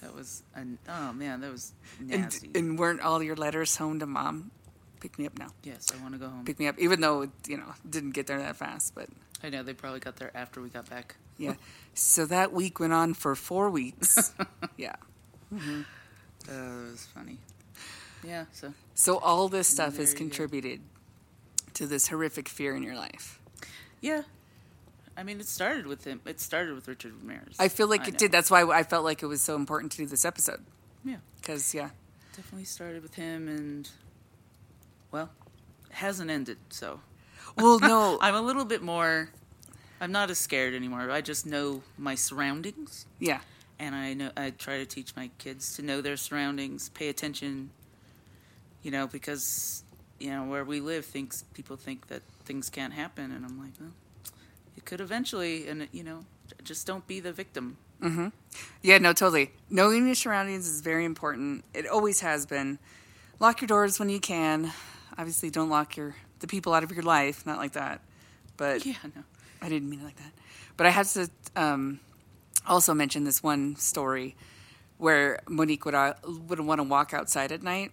That 0.02 0.14
was 0.16 0.44
an, 0.56 0.78
oh 0.88 1.12
man, 1.14 1.42
that 1.42 1.52
was 1.52 1.74
And, 2.00 2.10
nasty. 2.10 2.52
and 2.56 2.78
weren't 2.80 3.02
all 3.02 3.22
your 3.24 3.36
letters 3.36 3.76
home 3.76 4.00
to 4.00 4.06
mom? 4.06 4.52
Pick 5.00 5.18
me 5.18 5.26
up 5.26 5.38
now. 5.40 5.48
yes, 5.64 5.88
I 5.98 6.02
want 6.02 6.14
to 6.14 6.20
go 6.20 6.28
home. 6.28 6.44
Pick 6.46 6.60
me 6.60 6.68
up, 6.68 6.78
even 6.80 7.00
though, 7.02 7.22
it, 7.24 7.30
you 7.48 7.58
know, 7.58 7.74
didn't 7.90 8.12
get 8.12 8.28
there 8.28 8.40
that 8.40 8.56
fast, 8.58 8.94
but 8.96 9.08
I 9.44 9.50
know 9.50 9.64
they 9.64 9.74
probably 9.74 10.00
got 10.02 10.18
there 10.18 10.32
after 10.36 10.62
we 10.62 10.70
got 10.70 10.90
back. 10.90 11.16
yeah. 11.38 11.54
so 11.94 12.26
that 12.26 12.52
week 12.52 12.80
went 12.80 12.92
on 12.94 13.14
for 13.14 13.34
four 13.36 13.70
weeks. 13.70 14.34
yeah. 14.78 14.96
Uh, 15.54 15.84
that 16.48 16.90
was 16.92 17.08
funny. 17.14 17.38
Yeah, 18.24 18.46
so 18.52 18.74
So 18.96 19.18
all 19.20 19.48
this 19.48 19.68
stuff 19.68 19.98
has 19.98 20.14
contributed 20.14 20.82
to 21.76 21.88
this 21.88 22.10
horrific 22.10 22.50
fear 22.50 22.76
in 22.76 22.84
your 22.84 22.96
life. 22.96 23.40
yeah. 24.02 24.24
I 25.18 25.24
mean, 25.24 25.42
it 25.42 25.48
started 25.48 25.86
with 25.86 26.06
him. 26.06 26.22
It 26.26 26.40
started 26.40 26.76
with 26.76 26.88
Richard 26.88 27.12
Ramirez. 27.22 27.56
I 27.60 27.68
feel 27.68 27.90
like 27.90 28.08
it 28.08 28.14
know. 28.14 28.20
did. 28.20 28.32
That's 28.32 28.50
why 28.50 28.62
I 28.64 28.84
felt 28.84 29.04
like 29.04 29.22
it 29.22 29.26
was 29.26 29.42
so 29.42 29.58
important 29.58 29.92
to 29.94 29.98
do 29.98 30.06
this 30.06 30.24
episode. 30.24 30.64
Yeah, 31.04 31.18
Because, 31.42 31.74
yeah. 31.74 31.90
definitely 32.38 32.64
started 32.64 33.02
with 33.04 33.16
him, 33.16 33.50
and 33.50 33.90
well, 35.12 35.30
it 35.90 35.96
hasn't 35.96 36.30
ended. 36.30 36.58
So 36.70 37.00
Well, 37.58 37.80
no. 37.80 38.18
I'm 38.22 38.36
a 38.36 38.42
little 38.42 38.66
bit 38.66 38.82
more. 38.82 39.30
I'm 40.02 40.12
not 40.12 40.30
as 40.30 40.38
scared 40.38 40.74
anymore. 40.74 41.12
I 41.12 41.22
just 41.22 41.46
know 41.46 41.82
my 41.98 42.16
surroundings, 42.16 43.06
yeah. 43.20 43.42
and 43.80 43.94
I 43.94 44.14
know 44.14 44.32
I 44.38 44.52
try 44.52 44.78
to 44.78 44.86
teach 44.86 45.14
my 45.16 45.30
kids 45.40 45.76
to 45.76 45.82
know 45.82 46.00
their 46.00 46.16
surroundings, 46.16 46.90
pay 46.90 47.10
attention. 47.10 47.72
You 48.82 48.92
know, 48.92 49.08
because 49.08 49.84
you 50.20 50.30
know 50.30 50.46
where 50.46 50.64
we 50.64 50.80
live, 50.80 51.04
thinks 51.06 51.44
people 51.54 51.76
think 51.76 52.08
that 52.08 52.22
things 52.46 52.70
can't 52.70 52.94
happen, 52.94 53.32
and 53.32 53.46
I'm 53.46 53.60
like, 53.60 53.74
well, 53.80 53.92
it 54.78 54.86
could 54.86 55.02
eventually, 55.02 55.68
and 55.68 55.90
you 55.92 56.04
know, 56.04 56.24
just 56.64 56.88
don't 56.88 57.06
be 57.06 57.20
the 57.20 57.34
victim. 57.34 57.76
Mm-hmm. 58.02 58.28
Yeah, 58.82 58.98
no, 59.00 59.12
totally. 59.12 59.52
Knowing 59.70 60.06
your 60.06 60.16
surroundings 60.16 60.68
is 60.68 60.80
very 60.80 61.04
important. 61.04 61.66
It 61.74 61.88
always 61.88 62.22
has 62.22 62.46
been. 62.46 62.80
Lock 63.40 63.62
your 63.62 63.68
doors 63.68 64.00
when 64.00 64.10
you 64.10 64.20
can. 64.20 64.72
Obviously, 65.20 65.50
don't 65.52 65.70
lock 65.70 65.98
your 65.98 66.16
the 66.40 66.48
people 66.48 66.74
out 66.74 66.84
of 66.84 66.92
your 66.92 67.04
life. 67.04 67.46
Not 67.46 67.58
like 67.58 67.74
that. 67.74 68.00
But 68.58 68.86
Yeah, 68.86 68.96
no. 69.16 69.24
I 69.62 69.68
didn't 69.70 69.90
mean 69.90 70.00
it 70.00 70.06
like 70.06 70.16
that. 70.16 70.32
But 70.78 70.88
I 70.88 70.92
have 70.92 71.12
to 71.14 71.30
um, 71.56 72.00
also 72.66 72.94
mention 72.94 73.26
this 73.26 73.44
one 73.44 73.76
story 73.76 74.36
where 74.98 75.40
Monique 75.48 75.84
would 75.86 75.94
uh, 75.96 76.14
would 76.48 76.60
want 76.62 76.80
to 76.80 76.84
walk 76.84 77.14
outside 77.14 77.52
at 77.52 77.62
night, 77.64 77.92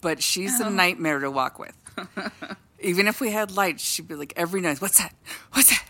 but 0.00 0.22
she's 0.22 0.60
a 0.60 0.70
nightmare 0.70 1.18
to 1.18 1.30
walk 1.30 1.58
with. 1.58 1.74
Even 2.80 3.06
if 3.08 3.20
we 3.20 3.30
had 3.30 3.50
lights, 3.56 3.82
she'd 3.84 4.08
be 4.08 4.14
like 4.14 4.32
every 4.36 4.60
night, 4.60 4.80
"What's 4.80 4.98
that? 4.98 5.14
What's 5.52 5.70
that? 5.70 5.84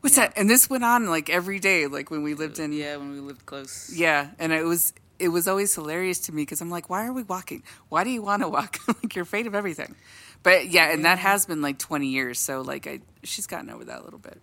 What's 0.00 0.16
Yeah. 0.16 0.28
that?" 0.28 0.38
And 0.38 0.48
this 0.48 0.68
went 0.70 0.84
on 0.84 1.06
like 1.06 1.28
every 1.30 1.58
day, 1.58 1.86
like 1.86 2.10
when 2.10 2.22
we 2.22 2.34
lived 2.34 2.58
in 2.58 2.72
Yeah, 2.72 2.96
when 2.96 3.12
we 3.12 3.20
lived 3.20 3.44
close. 3.46 3.90
yeah, 3.94 4.28
and 4.38 4.52
it 4.52 4.64
was 4.64 4.92
it 5.18 5.28
was 5.28 5.48
always 5.48 5.74
hilarious 5.74 6.18
to 6.20 6.32
me 6.32 6.42
because 6.42 6.60
I'm 6.60 6.70
like, 6.70 6.88
why 6.88 7.06
are 7.06 7.12
we 7.12 7.22
walking? 7.22 7.62
Why 7.88 8.04
do 8.04 8.10
you 8.10 8.22
want 8.22 8.42
to 8.42 8.48
walk? 8.48 8.78
like 8.88 9.14
you're 9.14 9.24
afraid 9.24 9.46
of 9.46 9.54
everything. 9.54 9.94
But 10.42 10.68
yeah, 10.68 10.92
and 10.92 11.04
that 11.04 11.18
has 11.18 11.46
been 11.46 11.60
like 11.60 11.78
20 11.78 12.06
years, 12.06 12.38
so 12.38 12.60
like 12.60 12.86
I 12.86 13.00
she's 13.22 13.46
gotten 13.46 13.70
over 13.70 13.84
that 13.84 14.00
a 14.00 14.04
little 14.04 14.18
bit. 14.18 14.40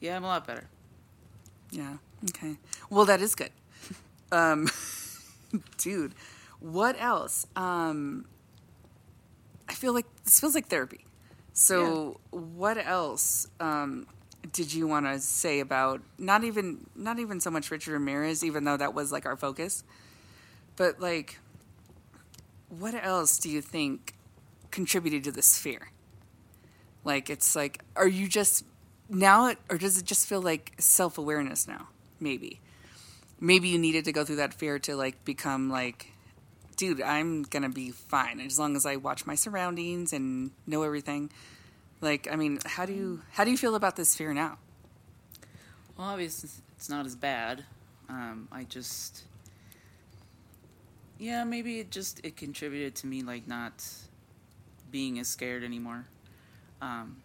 Yeah, 0.00 0.16
I'm 0.16 0.24
a 0.24 0.28
lot 0.28 0.46
better. 0.46 0.68
Yeah. 1.70 1.96
Okay. 2.30 2.56
Well, 2.90 3.04
that 3.06 3.20
is 3.20 3.34
good. 3.34 3.50
Um, 4.32 4.68
dude, 5.78 6.12
what 6.58 7.00
else? 7.00 7.46
Um, 7.54 8.24
I 9.68 9.74
feel 9.74 9.92
like 9.92 10.06
this 10.24 10.40
feels 10.40 10.56
like 10.56 10.66
therapy. 10.66 11.04
So, 11.52 12.18
what 12.30 12.76
else 12.76 13.46
um, 13.60 14.08
did 14.52 14.72
you 14.72 14.86
want 14.86 15.06
to 15.06 15.18
say 15.20 15.60
about 15.60 16.00
not 16.18 16.44
even 16.44 16.86
not 16.94 17.18
even 17.18 17.40
so 17.40 17.50
much 17.50 17.70
Richard 17.70 17.92
Ramirez, 17.92 18.44
even 18.44 18.64
though 18.64 18.76
that 18.76 18.94
was 18.94 19.12
like 19.12 19.26
our 19.26 19.36
focus, 19.36 19.84
but 20.76 21.00
like, 21.00 21.38
what 22.68 22.94
else 22.94 23.38
do 23.38 23.48
you 23.50 23.60
think 23.60 24.14
contributed 24.70 25.24
to 25.24 25.32
this 25.32 25.58
fear? 25.58 25.90
Like, 27.04 27.30
it's 27.30 27.54
like, 27.54 27.82
are 27.94 28.08
you 28.08 28.28
just 28.28 28.64
now, 29.08 29.54
or 29.70 29.78
does 29.78 29.98
it 29.98 30.04
just 30.04 30.26
feel 30.26 30.42
like 30.42 30.72
self 30.78 31.18
awareness 31.18 31.68
now? 31.68 31.88
Maybe, 32.18 32.60
maybe 33.40 33.68
you 33.68 33.78
needed 33.78 34.04
to 34.06 34.12
go 34.12 34.24
through 34.24 34.36
that 34.36 34.54
fear 34.54 34.78
to 34.80 34.96
like 34.96 35.24
become 35.24 35.70
like, 35.70 36.12
dude, 36.76 37.00
I'm 37.00 37.42
gonna 37.44 37.68
be 37.68 37.90
fine 37.90 38.40
as 38.40 38.58
long 38.58 38.76
as 38.76 38.84
I 38.84 38.96
watch 38.96 39.24
my 39.24 39.34
surroundings 39.34 40.12
and 40.12 40.50
know 40.66 40.82
everything. 40.82 41.30
Like, 42.06 42.28
I 42.30 42.36
mean, 42.36 42.60
how 42.64 42.86
do 42.86 42.92
you 42.92 43.22
how 43.32 43.42
do 43.42 43.50
you 43.50 43.56
feel 43.56 43.74
about 43.74 43.96
this 43.96 44.14
fear 44.14 44.32
now? 44.32 44.58
Well, 45.98 46.06
obviously, 46.06 46.50
it's 46.76 46.88
not 46.88 47.04
as 47.04 47.16
bad. 47.16 47.64
Um, 48.08 48.46
I 48.52 48.62
just, 48.62 49.24
yeah, 51.18 51.42
maybe 51.42 51.80
it 51.80 51.90
just 51.90 52.24
it 52.24 52.36
contributed 52.36 52.94
to 52.96 53.08
me 53.08 53.22
like 53.22 53.48
not 53.48 53.84
being 54.92 55.18
as 55.18 55.26
scared 55.26 55.64
anymore. 55.64 56.04
Um, 56.80 57.16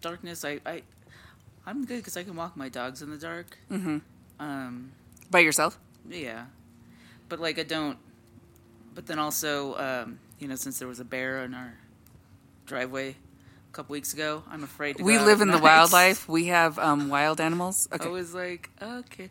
darkness, 0.00 0.44
I, 0.44 0.60
I, 0.64 0.82
I'm 1.66 1.84
good 1.84 1.96
because 1.96 2.16
I 2.16 2.22
can 2.22 2.36
walk 2.36 2.56
my 2.56 2.68
dogs 2.68 3.02
in 3.02 3.10
the 3.10 3.18
dark. 3.18 3.58
Mm-hmm. 3.68 3.98
Um, 4.38 4.92
By 5.28 5.40
yourself? 5.40 5.76
yeah, 6.08 6.44
but 7.28 7.40
like 7.40 7.58
I 7.58 7.64
don't. 7.64 7.98
But 8.94 9.06
then 9.06 9.18
also, 9.18 9.74
um, 9.76 10.20
you 10.38 10.46
know, 10.46 10.54
since 10.54 10.78
there 10.78 10.86
was 10.86 11.00
a 11.00 11.04
bear 11.04 11.42
in 11.42 11.52
our 11.52 11.74
driveway 12.64 13.16
a 13.72 13.74
couple 13.74 13.94
weeks 13.94 14.12
ago, 14.12 14.42
I'm 14.50 14.62
afraid. 14.64 14.98
To 14.98 15.04
We 15.04 15.18
live 15.18 15.40
in 15.40 15.50
the 15.50 15.58
wildlife. 15.58 16.28
We 16.28 16.46
have 16.46 16.78
um, 16.78 17.08
wild 17.08 17.40
animals. 17.40 17.88
Okay. 17.94 18.04
I 18.06 18.08
was 18.08 18.34
like, 18.34 18.68
okay. 18.82 19.30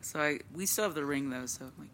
So 0.00 0.20
I 0.20 0.38
we 0.54 0.64
still 0.66 0.84
have 0.84 0.94
the 0.94 1.04
ring 1.04 1.28
though, 1.30 1.44
so 1.46 1.64
like 1.78 1.88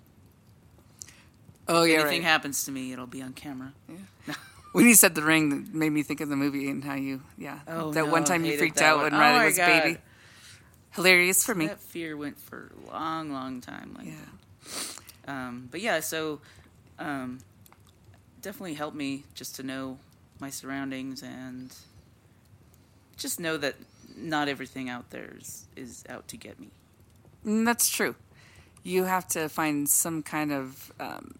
oh 1.68 1.82
if 1.82 1.90
yeah, 1.90 2.00
anything 2.00 2.22
right. 2.22 2.28
happens 2.28 2.64
to 2.64 2.70
me, 2.72 2.92
it'll 2.92 3.06
be 3.06 3.22
on 3.22 3.32
camera. 3.32 3.72
Yeah. 3.88 4.34
When 4.72 4.86
you 4.86 4.94
said 4.94 5.16
the 5.16 5.22
ring, 5.22 5.48
that 5.50 5.74
made 5.74 5.90
me 5.90 6.04
think 6.04 6.20
of 6.20 6.28
the 6.28 6.36
movie 6.36 6.70
and 6.70 6.84
how 6.84 6.94
you, 6.94 7.22
yeah, 7.36 7.58
Oh, 7.66 7.90
that 7.90 8.04
no, 8.04 8.10
one 8.12 8.22
time 8.22 8.44
you 8.44 8.56
freaked 8.56 8.80
out 8.80 8.98
one. 8.98 9.06
when 9.06 9.14
Oh 9.14 9.18
Riley 9.18 9.46
was 9.46 9.58
a 9.58 9.60
God. 9.62 9.82
baby. 9.82 9.98
Hilarious 10.92 11.44
for 11.44 11.56
me. 11.56 11.66
That 11.66 11.80
fear 11.80 12.16
went 12.16 12.38
for 12.38 12.70
a 12.86 12.92
long, 12.92 13.32
long 13.32 13.60
time. 13.60 13.96
Like, 13.98 14.06
Yeah. 14.06 15.26
um, 15.26 15.66
but 15.72 15.80
yeah, 15.80 15.98
so 15.98 16.40
um, 17.00 17.38
definitely 18.42 18.74
helped 18.74 18.96
me 18.96 19.24
just 19.34 19.56
to 19.56 19.64
know 19.64 19.98
my 20.40 20.50
surroundings 20.50 21.22
and 21.22 21.74
just 23.16 23.38
know 23.40 23.56
that 23.56 23.74
not 24.16 24.48
everything 24.48 24.88
out 24.88 25.10
there 25.10 25.34
is, 25.38 25.66
is 25.76 26.04
out 26.08 26.26
to 26.28 26.36
get 26.36 26.58
me. 26.58 26.68
Mm, 27.46 27.64
That's 27.64 27.88
true. 27.88 28.14
You 28.82 29.04
have 29.04 29.28
to 29.28 29.48
find 29.48 29.88
some 29.88 30.22
kind 30.22 30.52
of 30.52 30.92
um, 30.98 31.34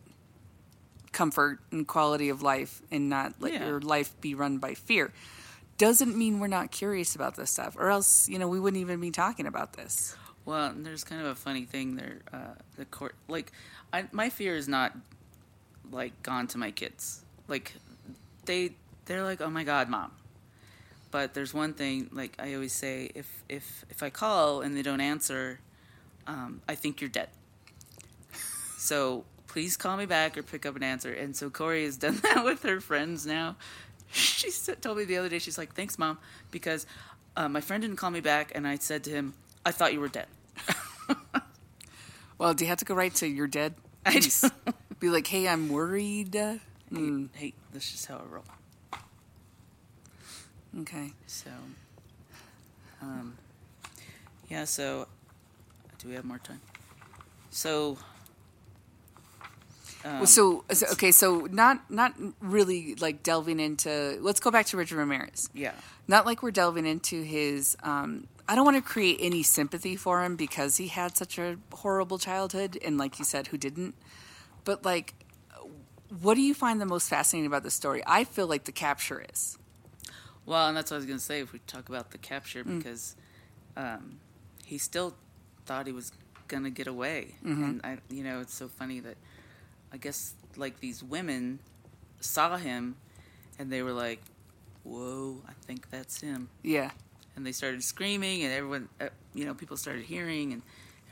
comfort 1.12 1.58
and 1.70 1.86
quality 1.86 2.28
of 2.28 2.42
life 2.42 2.82
and 2.90 3.08
not 3.08 3.34
let 3.40 3.52
Yeah. 3.54 3.66
your 3.66 3.80
life 3.80 4.18
be 4.20 4.34
run 4.34 4.58
by 4.58 4.74
fear. 4.74 5.12
Doesn't 5.78 6.16
mean 6.16 6.40
we're 6.40 6.46
not 6.46 6.70
curious 6.70 7.14
about 7.14 7.36
this 7.36 7.50
stuff, 7.50 7.74
or 7.78 7.88
else, 7.88 8.28
you 8.28 8.38
know, 8.38 8.48
we 8.48 8.60
wouldn't 8.60 8.80
even 8.80 9.00
be 9.00 9.10
talking 9.10 9.46
about 9.46 9.72
this. 9.72 10.14
Well, 10.44 10.66
and 10.66 10.84
there's 10.84 11.04
kind 11.04 11.20
of 11.22 11.26
a 11.28 11.34
funny 11.34 11.64
thing 11.64 11.96
there. 11.96 12.18
Uh, 12.32 12.54
the 12.76 12.84
court, 12.84 13.14
like, 13.28 13.52
I, 13.92 14.04
my 14.12 14.28
fear 14.28 14.56
is 14.56 14.68
not 14.68 14.94
like 15.90 16.22
gone 16.22 16.46
to 16.48 16.58
my 16.58 16.70
kids. 16.70 17.22
Like, 17.48 17.72
they 18.44 18.72
they're 19.10 19.24
like, 19.24 19.40
oh 19.40 19.50
my 19.50 19.64
god, 19.64 19.88
mom. 19.88 20.12
But 21.10 21.34
there's 21.34 21.52
one 21.52 21.74
thing, 21.74 22.08
like 22.12 22.34
I 22.38 22.54
always 22.54 22.72
say, 22.72 23.10
if 23.16 23.42
if 23.48 23.84
if 23.90 24.02
I 24.04 24.10
call 24.10 24.60
and 24.60 24.76
they 24.76 24.82
don't 24.82 25.00
answer, 25.00 25.58
um, 26.28 26.62
I 26.68 26.76
think 26.76 27.00
you're 27.00 27.10
dead. 27.10 27.28
So 28.78 29.24
please 29.48 29.76
call 29.76 29.96
me 29.96 30.06
back 30.06 30.38
or 30.38 30.44
pick 30.44 30.64
up 30.64 30.76
an 30.76 30.84
answer. 30.84 31.12
And 31.12 31.34
so 31.34 31.50
Corey 31.50 31.84
has 31.84 31.96
done 31.96 32.16
that 32.22 32.44
with 32.44 32.62
her 32.62 32.80
friends 32.80 33.26
now. 33.26 33.56
She 34.12 34.50
told 34.80 34.98
me 34.98 35.04
the 35.04 35.16
other 35.16 35.28
day, 35.28 35.40
she's 35.40 35.58
like, 35.58 35.74
thanks, 35.74 35.98
mom, 35.98 36.18
because 36.52 36.86
uh, 37.36 37.48
my 37.48 37.60
friend 37.60 37.82
didn't 37.82 37.96
call 37.96 38.10
me 38.10 38.20
back, 38.20 38.50
and 38.54 38.66
I 38.66 38.76
said 38.76 39.04
to 39.04 39.10
him, 39.10 39.34
I 39.64 39.70
thought 39.70 39.92
you 39.92 40.00
were 40.00 40.08
dead. 40.08 40.26
Well, 42.38 42.54
do 42.54 42.64
you 42.64 42.70
have 42.70 42.78
to 42.78 42.84
go 42.86 42.94
right 42.94 43.14
to 43.16 43.26
you're 43.26 43.46
dead? 43.46 43.74
I 44.06 44.18
just, 44.18 44.50
Be 44.98 45.10
like, 45.10 45.26
hey, 45.26 45.46
I'm 45.46 45.68
worried. 45.68 46.34
Hey, 46.34 46.58
hey, 47.34 47.52
this 47.72 47.92
is 47.92 48.06
how 48.06 48.16
I 48.16 48.34
roll. 48.34 48.44
Okay. 50.80 51.12
So, 51.26 51.50
um, 53.02 53.36
yeah. 54.48 54.64
So, 54.64 55.08
do 55.98 56.08
we 56.08 56.14
have 56.14 56.24
more 56.24 56.38
time? 56.38 56.60
So, 57.50 57.98
um, 60.04 60.18
Well, 60.18 60.26
so, 60.26 60.64
so 60.72 60.86
okay, 60.92 61.10
so 61.10 61.48
not 61.50 61.90
not 61.90 62.14
really 62.40 62.94
like 62.96 63.22
delving 63.22 63.58
into. 63.60 64.18
Let's 64.20 64.40
go 64.40 64.50
back 64.50 64.66
to 64.66 64.76
Richard 64.76 64.96
Ramirez. 64.98 65.50
yeah, 65.52 65.72
Not 66.06 66.24
like 66.26 66.42
we're 66.42 66.52
delving 66.52 66.86
into 66.86 67.22
his. 67.22 67.76
Um, 67.82 68.28
I 68.48 68.54
don't 68.54 68.64
want 68.64 68.76
to 68.76 68.82
create 68.82 69.18
any 69.20 69.42
sympathy 69.42 69.96
for 69.96 70.24
him 70.24 70.36
because 70.36 70.76
he 70.76 70.88
had 70.88 71.16
such 71.16 71.38
a 71.38 71.56
horrible 71.72 72.18
childhood, 72.18 72.78
and 72.84 72.98
like 72.98 73.18
you 73.18 73.24
said, 73.24 73.48
who 73.48 73.58
didn't? 73.58 73.94
But 74.64 74.84
like, 74.84 75.14
what 76.20 76.34
do 76.34 76.40
you 76.42 76.54
find 76.54 76.80
the 76.80 76.86
most 76.86 77.08
fascinating 77.08 77.46
about 77.46 77.62
the 77.62 77.70
story? 77.70 78.02
I 78.06 78.24
feel 78.24 78.46
like 78.46 78.64
the 78.64 78.72
capture 78.72 79.24
is. 79.32 79.56
Well, 80.46 80.68
and 80.68 80.76
that's 80.76 80.90
what 80.90 80.96
I 80.96 80.98
was 80.98 81.06
going 81.06 81.18
to 81.18 81.24
say 81.24 81.40
if 81.40 81.52
we 81.52 81.60
talk 81.66 81.88
about 81.88 82.10
the 82.10 82.18
capture 82.18 82.64
Mm. 82.64 82.78
because 82.78 83.16
um, 83.76 84.18
he 84.64 84.78
still 84.78 85.14
thought 85.66 85.86
he 85.86 85.92
was 85.92 86.12
going 86.48 86.64
to 86.64 86.70
get 86.70 86.86
away. 86.86 87.34
Mm-hmm. 87.44 87.64
And, 87.64 87.80
I, 87.84 87.98
you 88.10 88.24
know, 88.24 88.40
it's 88.40 88.54
so 88.54 88.68
funny 88.68 89.00
that 89.00 89.16
I 89.92 89.96
guess 89.96 90.34
like 90.56 90.80
these 90.80 91.02
women 91.02 91.60
saw 92.20 92.56
him 92.56 92.96
and 93.58 93.70
they 93.70 93.82
were 93.82 93.92
like, 93.92 94.20
whoa, 94.82 95.36
I 95.48 95.52
think 95.66 95.90
that's 95.90 96.20
him. 96.20 96.48
Yeah, 96.62 96.90
And 97.36 97.46
they 97.46 97.52
started 97.52 97.84
screaming 97.84 98.42
and 98.42 98.52
everyone, 98.52 98.88
uh, 99.00 99.08
you 99.34 99.44
know, 99.44 99.54
people 99.54 99.76
started 99.76 100.04
hearing 100.04 100.52
and 100.52 100.62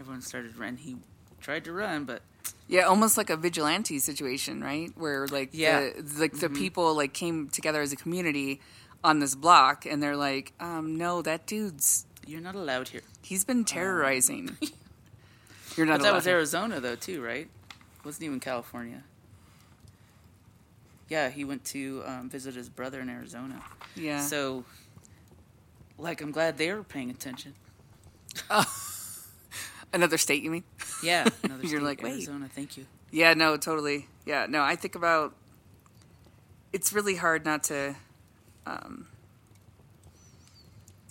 everyone 0.01 0.23
started 0.23 0.57
run. 0.57 0.77
He 0.77 0.97
tried 1.41 1.65
to 1.67 1.73
run, 1.73 2.05
but 2.05 2.23
yeah, 2.67 2.83
almost 2.83 3.17
like 3.17 3.31
a 3.31 3.37
vigilante 3.37 3.99
situation, 3.99 4.63
right? 4.63 4.91
Where 4.97 5.27
like 5.29 5.51
Yeah. 5.53 5.81
Mm-hmm. 5.81 6.15
the 6.15 6.21
like 6.21 6.33
the 6.41 6.49
people 6.51 6.95
like 6.95 7.13
came 7.13 7.49
together 7.49 7.81
as 7.81 7.93
a 7.93 7.97
community 7.97 8.61
on 9.03 9.21
this 9.21 9.35
block, 9.35 9.87
and 9.87 10.03
they're 10.03 10.17
like, 10.17 10.53
um, 10.61 10.97
no, 10.97 11.23
that 11.23 11.47
dude's 11.47 12.07
you're 12.27 12.41
not 12.41 12.55
allowed 12.55 12.89
here. 12.89 13.01
he's 13.23 13.45
been 13.45 13.65
terrorizing. 13.65 14.57
You're 15.77 15.87
not 15.87 15.93
allowed. 15.93 15.99
But 15.99 16.03
that 16.03 16.09
allowed 16.11 16.17
was. 16.17 16.27
Arizona, 16.27 16.81
though, 16.81 16.97
too, 16.97 17.23
right? 17.23 17.49
Wasn't 18.05 18.25
even 18.25 18.41
California. 18.41 19.05
Yeah, 21.09 21.31
he 21.31 21.45
went 21.45 21.65
to 21.67 22.03
um, 22.05 22.29
visit 22.29 22.55
his 22.55 22.69
brother 22.69 23.01
in 23.01 23.09
Arizona. 23.09 23.63
Yeah. 23.95 24.21
So, 24.21 24.65
like, 25.97 26.21
I'm 26.21 26.33
glad 26.33 26.59
they 26.59 26.73
were 26.73 26.83
paying 26.83 27.11
attention. 27.11 27.55
Another 29.93 30.19
state, 30.19 30.43
you 30.43 30.51
mean? 30.51 30.65
Yeah, 31.03 31.27
another 31.43 31.63
You're 31.63 31.79
state, 31.79 31.83
like, 31.83 32.03
wait. 32.03 32.13
Arizona. 32.13 32.49
Thank 32.55 32.77
you. 32.77 32.87
Yeah, 33.11 33.35
no, 33.35 33.57
totally. 33.57 34.07
Yeah, 34.27 34.47
no, 34.49 34.63
I 34.63 34.77
think 34.77 34.95
about 34.95 35.35
it's 36.73 36.93
really 36.93 37.17
hard 37.17 37.47
not 37.47 37.63
to 37.65 37.97
um 38.69 39.07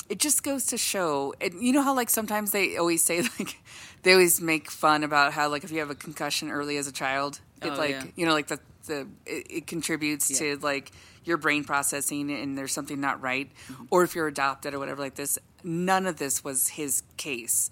it 0.10 0.20
just 0.20 0.44
goes 0.44 0.66
to 0.68 0.78
show 0.78 1.34
and 1.42 1.54
you 1.62 1.74
know 1.74 1.82
how 1.82 1.94
like 1.96 2.10
sometimes 2.10 2.52
they 2.52 2.78
always 2.78 3.04
say 3.04 3.22
like 3.40 3.58
they 4.04 4.14
always 4.14 4.40
make 4.40 4.72
fun 4.72 5.04
about 5.04 5.34
how 5.34 5.50
like 5.50 5.64
if 5.64 5.72
you 5.72 5.80
have 5.80 5.90
a 5.90 5.96
concussion 5.96 6.50
early 6.50 6.78
as 6.78 6.88
a 6.88 6.92
child 6.92 7.42
it 7.62 7.72
Oh, 7.74 7.76
like 7.78 7.92
yeah. 7.92 8.04
you 8.16 8.26
know 8.26 8.34
like 8.34 8.48
the 8.48 8.60
the 8.86 9.08
it, 9.26 9.48
it 9.50 9.68
contributes 9.68 10.30
Yeah. 10.32 10.56
to 10.56 10.58
like 10.62 10.92
your 11.26 11.38
brain 11.38 11.66
processing 11.66 12.32
and 12.32 12.58
there's 12.58 12.72
something 12.72 13.02
not 13.02 13.22
right 13.22 13.50
Mm-hmm. 13.70 13.86
or 13.92 14.04
if 14.04 14.16
you're 14.16 14.28
adopted 14.28 14.74
or 14.74 14.80
whatever 14.80 15.02
like 15.02 15.16
this 15.16 15.38
none 15.64 16.06
of 16.08 16.18
this 16.18 16.44
was 16.44 16.70
his 16.70 17.04
case 17.18 17.70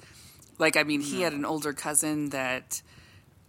like 0.58 0.76
i 0.76 0.84
mean 0.84 1.00
he 1.02 1.22
had 1.22 1.32
an 1.34 1.46
older 1.46 1.72
cousin 1.74 2.30
that 2.30 2.82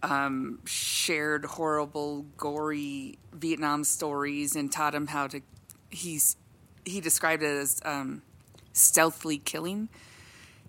um, 0.03 0.59
shared 0.65 1.43
horrible, 1.43 2.23
gory 2.37 3.17
Vietnam 3.33 3.83
stories 3.83 4.55
and 4.55 4.71
taught 4.71 4.93
him 4.93 5.07
how 5.07 5.25
to. 5.25 5.41
He's 5.89 6.37
he 6.85 7.01
described 7.01 7.43
it 7.43 7.47
as 7.47 7.81
um, 7.85 8.21
stealthily 8.73 9.37
killing. 9.37 9.89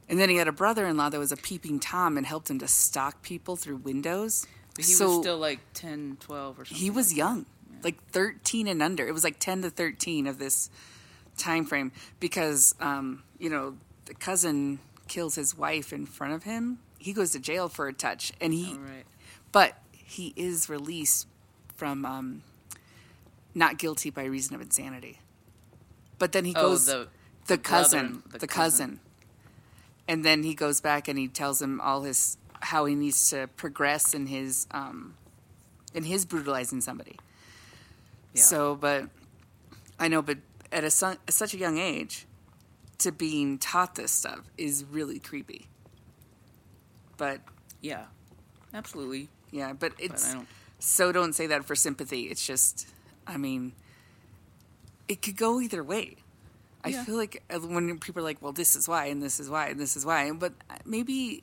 And 0.09 0.19
then 0.19 0.31
he 0.31 0.37
had 0.37 0.49
a 0.49 0.53
brother-in-law 0.53 1.11
that 1.11 1.19
was 1.19 1.33
a 1.33 1.37
peeping 1.37 1.81
tom 1.81 2.17
and 2.17 2.27
helped 2.27 2.49
him 2.49 2.59
to 2.61 2.69
stalk 2.69 3.23
people 3.23 3.57
through 3.57 3.77
windows. 3.77 4.47
But 4.75 4.87
he 4.87 4.93
so 4.93 5.09
was 5.09 5.19
still 5.21 5.39
like 5.39 5.61
10, 5.75 6.17
12 6.21 6.59
or 6.59 6.65
something. 6.65 6.83
he 6.83 6.89
was 6.91 7.11
like 7.13 7.19
young, 7.19 7.47
like 7.83 8.03
thirteen 8.11 8.67
and 8.69 8.83
under. 8.83 9.07
It 9.07 9.13
was 9.13 9.25
like 9.25 9.39
ten 9.39 9.63
to 9.63 9.71
thirteen 9.71 10.27
of 10.27 10.39
this 10.39 10.71
time 11.37 11.65
frame 11.65 11.93
because 12.21 12.75
um, 12.81 13.23
you 13.39 13.51
know 13.51 13.77
the 14.07 14.15
cousin 14.15 14.79
kills 15.09 15.35
his 15.35 15.57
wife 15.57 15.93
in 15.93 16.07
front 16.07 16.33
of 16.33 16.45
him. 16.45 16.79
He 16.99 17.13
goes 17.13 17.33
to 17.33 17.39
jail 17.39 17.69
for 17.69 17.89
a 17.89 17.93
touch, 17.93 18.33
and 18.41 18.53
he. 18.55 18.73
All 18.73 18.79
right. 18.79 19.05
but 19.53 19.75
he 19.93 20.33
is 20.37 20.69
released 20.71 21.27
from 21.77 22.05
um, 22.07 22.43
not 23.59 23.77
guilty 23.79 24.11
by 24.11 24.25
reason 24.25 24.55
of 24.55 24.61
insanity. 24.63 25.19
But 26.19 26.33
then 26.33 26.45
he 26.45 26.55
Oh, 26.57 26.63
goes 26.71 26.87
the, 26.87 27.09
the, 27.47 27.57
brother 27.59 27.63
cousin, 27.63 28.23
the, 28.31 28.39
the 28.39 28.47
cousin. 28.47 28.89
cousin. 28.89 29.01
and 30.09 30.25
then 30.25 30.43
he 30.43 30.55
goes 30.55 30.81
back 30.81 31.09
and 31.09 31.19
he 31.19 31.29
tells 31.29 31.61
him 31.61 31.81
all 31.81 32.03
his 32.03 32.37
how 32.61 32.87
he 32.87 32.95
needs 32.95 33.31
to 33.31 33.47
progress 33.57 34.15
in 34.15 34.27
his 34.27 34.67
um, 34.73 35.15
in 35.95 36.05
his 36.05 36.25
brutalizing 36.25 36.81
somebody. 36.81 37.17
Yeah. 38.35 38.43
So, 38.43 38.75
but 38.75 39.09
I 39.99 40.09
know, 40.09 40.23
but 40.23 40.39
at 40.73 40.85
a 40.85 40.91
son, 40.91 41.19
at 41.29 41.35
such 41.35 41.55
a 41.55 41.59
young 41.59 41.79
age, 41.79 42.27
to 42.99 43.13
being 43.13 43.59
taught 43.59 43.95
this 43.95 44.11
stuff 44.13 44.41
is 44.57 44.85
really 44.91 45.19
creepy. 45.19 45.67
But 47.17 47.41
yeah, 47.81 48.05
absolutely. 48.75 49.29
yeah, 49.51 49.73
but 49.73 49.93
But 49.97 50.05
it's 50.05 50.31
I 50.31 50.35
don't. 50.35 50.49
so 50.79 51.13
don't 51.13 51.33
say 51.33 51.47
that 51.49 51.65
for 51.65 51.75
sympathy. 51.75 52.23
It's 52.25 52.47
just, 52.47 52.87
I 53.29 53.37
mean, 53.37 53.73
it 55.07 55.23
could 55.23 55.37
go 55.37 55.61
either 55.61 55.85
way. 55.85 56.17
I 56.83 56.89
Yeah. 56.91 57.05
feel 57.05 57.17
like 57.17 57.43
uh, 57.51 57.59
when 57.61 57.99
people 57.99 58.21
are 58.23 58.25
like, 58.25 58.41
"Well, 58.41 58.53
this 58.53 58.75
is 58.75 58.89
why, 58.89 59.07
and 59.07 59.23
this 59.23 59.39
is 59.39 59.51
why, 59.51 59.69
and 59.69 59.79
this 59.79 59.97
is 59.97 60.07
why," 60.07 60.31
but 60.33 60.53
uh, 60.71 60.77
maybe, 60.85 61.43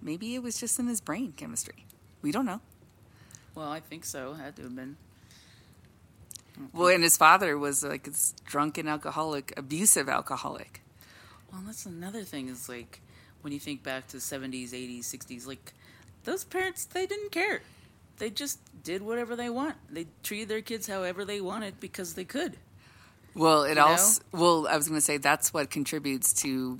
maybe 0.00 0.34
it 0.34 0.42
was 0.42 0.58
just 0.58 0.78
in 0.78 0.86
his 0.86 1.00
brain 1.00 1.34
chemistry. 1.36 1.84
We 2.22 2.32
don't 2.32 2.46
know. 2.46 2.60
Well, 3.54 3.68
I 3.70 3.80
think 3.80 4.04
so. 4.04 4.34
Had 4.34 4.56
to 4.56 4.62
have 4.62 4.74
been. 4.74 4.96
Well, 6.72 6.88
and 6.88 7.02
his 7.02 7.16
father 7.16 7.58
was 7.58 7.82
like 7.82 8.04
this 8.04 8.32
drunken 8.46 8.86
alcoholic, 8.88 9.52
abusive 9.56 10.08
alcoholic. 10.08 10.82
Well, 11.52 11.62
that's 11.66 11.84
another 11.84 12.22
thing 12.22 12.48
is 12.48 12.68
like 12.68 13.00
when 13.42 13.52
you 13.52 13.58
think 13.60 13.82
back 13.82 14.06
to 14.08 14.18
70s, 14.18 14.70
80s, 14.70 15.00
60s, 15.04 15.46
like 15.46 15.74
those 16.24 16.44
parents, 16.44 16.84
they 16.84 17.06
didn't 17.06 17.32
care. 17.32 17.62
They 18.18 18.30
just 18.30 18.58
did 18.82 19.02
whatever 19.02 19.34
they 19.36 19.50
want. 19.50 19.74
They 19.90 20.06
treated 20.22 20.48
their 20.48 20.60
kids 20.62 20.86
however 20.86 21.24
they 21.24 21.40
wanted 21.40 21.80
because 21.80 22.14
they 22.14 22.24
could. 22.24 22.56
Well, 23.34 23.64
it 23.64 23.74
You 23.76 23.82
also 23.82 24.22
well, 24.32 24.66
I 24.68 24.76
was 24.76 24.88
going 24.88 24.98
to 24.98 25.04
say 25.04 25.16
that's 25.16 25.52
what 25.52 25.70
contributes 25.70 26.32
to 26.42 26.78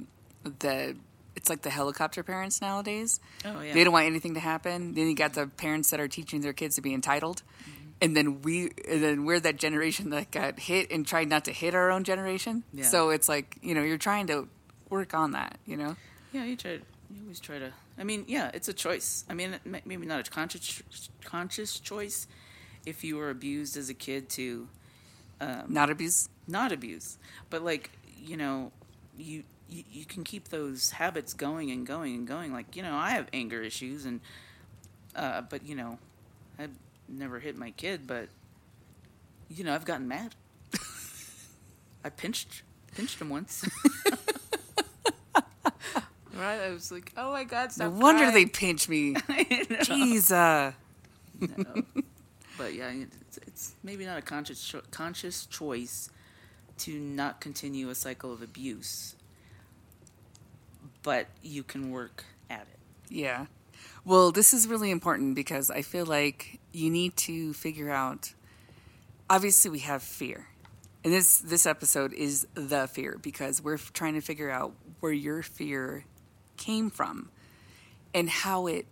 the. 0.60 0.96
It's 1.36 1.48
like 1.50 1.62
the 1.62 1.70
helicopter 1.70 2.22
parents 2.22 2.60
nowadays. 2.60 3.18
Oh, 3.44 3.60
yeah. 3.60 3.74
They 3.74 3.82
don't 3.82 3.92
want 3.92 4.06
anything 4.06 4.34
to 4.34 4.40
happen. 4.40 4.94
Then 4.94 5.08
you 5.08 5.16
got 5.16 5.32
the 5.32 5.48
parents 5.48 5.90
that 5.90 5.98
are 5.98 6.06
teaching 6.06 6.42
their 6.42 6.52
kids 6.52 6.76
to 6.76 6.80
be 6.82 6.94
entitled, 6.94 7.42
Mm-hmm. 7.62 7.88
and 8.02 8.16
then 8.16 8.42
we, 8.42 8.70
and 8.88 9.02
then 9.02 9.24
we're 9.24 9.40
that 9.40 9.56
generation 9.56 10.10
that 10.10 10.30
got 10.30 10.60
hit 10.60 10.92
and 10.92 11.04
tried 11.04 11.28
not 11.28 11.46
to 11.46 11.52
hit 11.52 11.74
our 11.74 11.90
own 11.90 12.04
generation. 12.04 12.62
Yeah. 12.72 12.84
So 12.84 13.10
it's 13.10 13.28
like 13.28 13.58
you 13.62 13.74
know 13.74 13.82
you're 13.82 13.98
trying 13.98 14.28
to 14.28 14.46
work 14.90 15.12
on 15.14 15.32
that. 15.32 15.58
You 15.66 15.76
know. 15.76 15.96
Yeah, 16.32 16.44
you 16.44 16.54
try. 16.56 16.72
You 17.10 17.22
always 17.22 17.40
try 17.40 17.58
to. 17.58 17.72
I 17.98 18.04
mean, 18.04 18.24
yeah, 18.26 18.50
it's 18.52 18.68
a 18.68 18.72
choice. 18.72 19.24
I 19.28 19.34
mean, 19.34 19.56
maybe 19.64 20.06
not 20.06 20.26
a 20.26 20.30
conscious 20.30 20.82
conscious 21.24 21.78
choice. 21.78 22.26
If 22.86 23.04
you 23.04 23.16
were 23.16 23.30
abused 23.30 23.76
as 23.76 23.88
a 23.88 23.94
kid, 23.94 24.28
to 24.30 24.68
um, 25.40 25.64
not 25.68 25.90
abuse, 25.90 26.28
not 26.46 26.72
abuse, 26.72 27.18
but 27.50 27.62
like 27.62 27.90
you 28.18 28.36
know, 28.36 28.72
you, 29.16 29.44
you 29.68 29.84
you 29.90 30.04
can 30.04 30.24
keep 30.24 30.48
those 30.48 30.90
habits 30.90 31.34
going 31.34 31.70
and 31.70 31.86
going 31.86 32.14
and 32.14 32.26
going. 32.26 32.52
Like 32.52 32.76
you 32.76 32.82
know, 32.82 32.94
I 32.94 33.10
have 33.10 33.28
anger 33.32 33.62
issues, 33.62 34.04
and 34.04 34.20
uh, 35.14 35.42
but 35.42 35.64
you 35.64 35.76
know, 35.76 35.98
I've 36.58 36.74
never 37.08 37.38
hit 37.38 37.56
my 37.56 37.70
kid, 37.70 38.06
but 38.06 38.28
you 39.48 39.64
know, 39.64 39.74
I've 39.74 39.84
gotten 39.84 40.08
mad. 40.08 40.34
I 42.04 42.10
pinched 42.10 42.62
pinched 42.94 43.20
him 43.20 43.28
once. 43.28 43.68
right? 46.36 46.60
I 46.60 46.70
was 46.70 46.90
like, 46.92 47.12
oh 47.16 47.32
my 47.32 47.44
god, 47.44 47.72
stop. 47.72 47.92
No 47.92 47.98
wonder 47.98 48.24
crying. 48.24 48.34
they 48.34 48.46
pinch 48.46 48.88
me. 48.88 49.14
Jeez. 49.14 50.30
Uh. 50.30 50.72
no. 51.40 51.82
But 52.56 52.74
yeah, 52.74 52.90
it's, 52.90 53.38
it's, 53.38 53.74
maybe 53.82 54.06
not 54.06 54.18
a 54.18 54.22
conscious 54.22 54.64
cho- 54.64 54.82
conscious 54.90 55.46
choice 55.46 56.08
to 56.78 56.92
not 56.98 57.40
continue 57.40 57.88
a 57.88 57.94
cycle 57.94 58.32
of 58.32 58.42
abuse, 58.42 59.16
but 61.02 61.26
you 61.42 61.62
can 61.62 61.90
work 61.90 62.24
at 62.48 62.62
it. 62.62 62.78
Yeah. 63.08 63.46
Well, 64.04 64.32
this 64.32 64.54
is 64.54 64.68
really 64.68 64.90
important 64.90 65.34
because 65.34 65.70
I 65.70 65.82
feel 65.82 66.06
like 66.06 66.60
you 66.72 66.90
need 66.90 67.16
to 67.18 67.52
figure 67.54 67.90
out. 67.90 68.34
Obviously, 69.30 69.70
we 69.70 69.78
have 69.80 70.02
fear, 70.02 70.48
and 71.02 71.12
this 71.12 71.38
this 71.38 71.64
episode 71.66 72.12
is 72.12 72.46
the 72.54 72.86
fear 72.86 73.18
because 73.20 73.62
we're 73.62 73.78
trying 73.78 74.14
to 74.14 74.20
figure 74.20 74.50
out 74.50 74.74
where 75.00 75.12
your 75.12 75.42
fear 75.42 76.04
came 76.64 76.90
from 76.90 77.28
and 78.14 78.30
how 78.30 78.66
it 78.66 78.86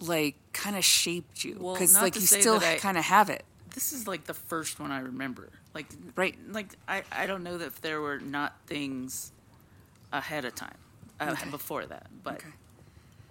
like 0.00 0.34
kind 0.52 0.76
of 0.76 0.84
shaped 0.84 1.44
you. 1.44 1.54
Because 1.54 1.94
well, 1.94 2.02
like 2.02 2.16
you 2.16 2.22
still 2.22 2.60
kind 2.60 2.98
of 2.98 3.04
have 3.04 3.30
it. 3.30 3.44
This 3.74 3.92
is 3.92 4.06
like 4.06 4.24
the 4.24 4.34
first 4.34 4.80
one 4.80 4.90
i 4.90 5.00
remember. 5.00 5.48
Like 5.74 5.86
right. 6.14 6.36
like 6.50 6.68
i 6.86 7.02
i 7.10 7.26
don't 7.26 7.42
know 7.42 7.58
that 7.58 7.74
there 7.82 8.00
were 8.00 8.18
not 8.18 8.54
things 8.66 9.32
ahead 10.12 10.44
of 10.44 10.54
time 10.54 10.76
uh, 11.18 11.30
okay. 11.32 11.50
before 11.50 11.84
that 11.84 12.06
but 12.22 12.34
okay. 12.34 12.54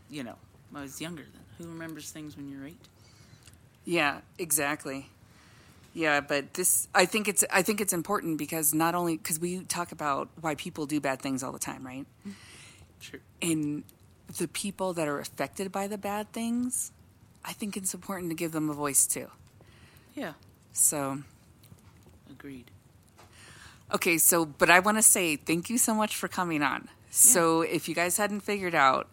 you 0.10 0.23
know 0.23 0.36
i 0.75 0.82
was 0.82 0.99
younger 0.99 1.23
then. 1.23 1.41
Who 1.58 1.71
remembers 1.71 2.12
things 2.12 2.36
when 2.36 2.49
you're 2.49 2.67
eight? 2.67 2.86
Yeah 3.86 4.19
exactly. 4.38 5.08
Yeah 5.93 6.19
but 6.19 6.53
this 6.56 6.89
i 6.93 7.06
think 7.06 7.29
it's 7.29 7.45
i 7.49 7.62
think 7.62 7.79
it's 7.79 7.93
important 7.93 8.38
because 8.38 8.73
not 8.73 8.93
only 8.93 9.15
because 9.15 9.39
we 9.39 9.63
talk 9.63 9.93
about 9.93 10.27
why 10.41 10.56
people 10.56 10.86
do 10.86 10.99
bad 10.99 11.21
things 11.21 11.43
all 11.43 11.53
the 11.53 11.60
time 11.60 11.88
right? 11.88 12.06
Mm-hmm 12.27 12.32
True. 13.03 13.19
And 13.41 13.83
the 14.37 14.47
people 14.47 14.93
that 14.93 15.07
are 15.07 15.19
affected 15.19 15.71
by 15.71 15.87
the 15.87 15.97
bad 15.97 16.31
things, 16.31 16.91
I 17.43 17.53
think 17.53 17.75
it's 17.75 17.93
important 17.93 18.31
to 18.31 18.35
give 18.35 18.53
them 18.53 18.69
a 18.69 18.73
voice 18.73 19.05
too. 19.05 19.27
Yeah. 20.15 20.33
So. 20.71 21.19
Agreed. 22.29 22.71
Okay, 23.93 24.17
so, 24.17 24.45
but 24.45 24.69
I 24.69 24.79
want 24.79 24.97
to 24.97 25.03
say 25.03 25.35
thank 25.35 25.69
you 25.69 25.77
so 25.77 25.93
much 25.93 26.15
for 26.15 26.27
coming 26.27 26.63
on. 26.63 26.87
So, 27.11 27.61
if 27.61 27.87
you 27.87 27.93
guys 27.93 28.17
hadn't 28.17 28.39
figured 28.39 28.73
out, 28.73 29.07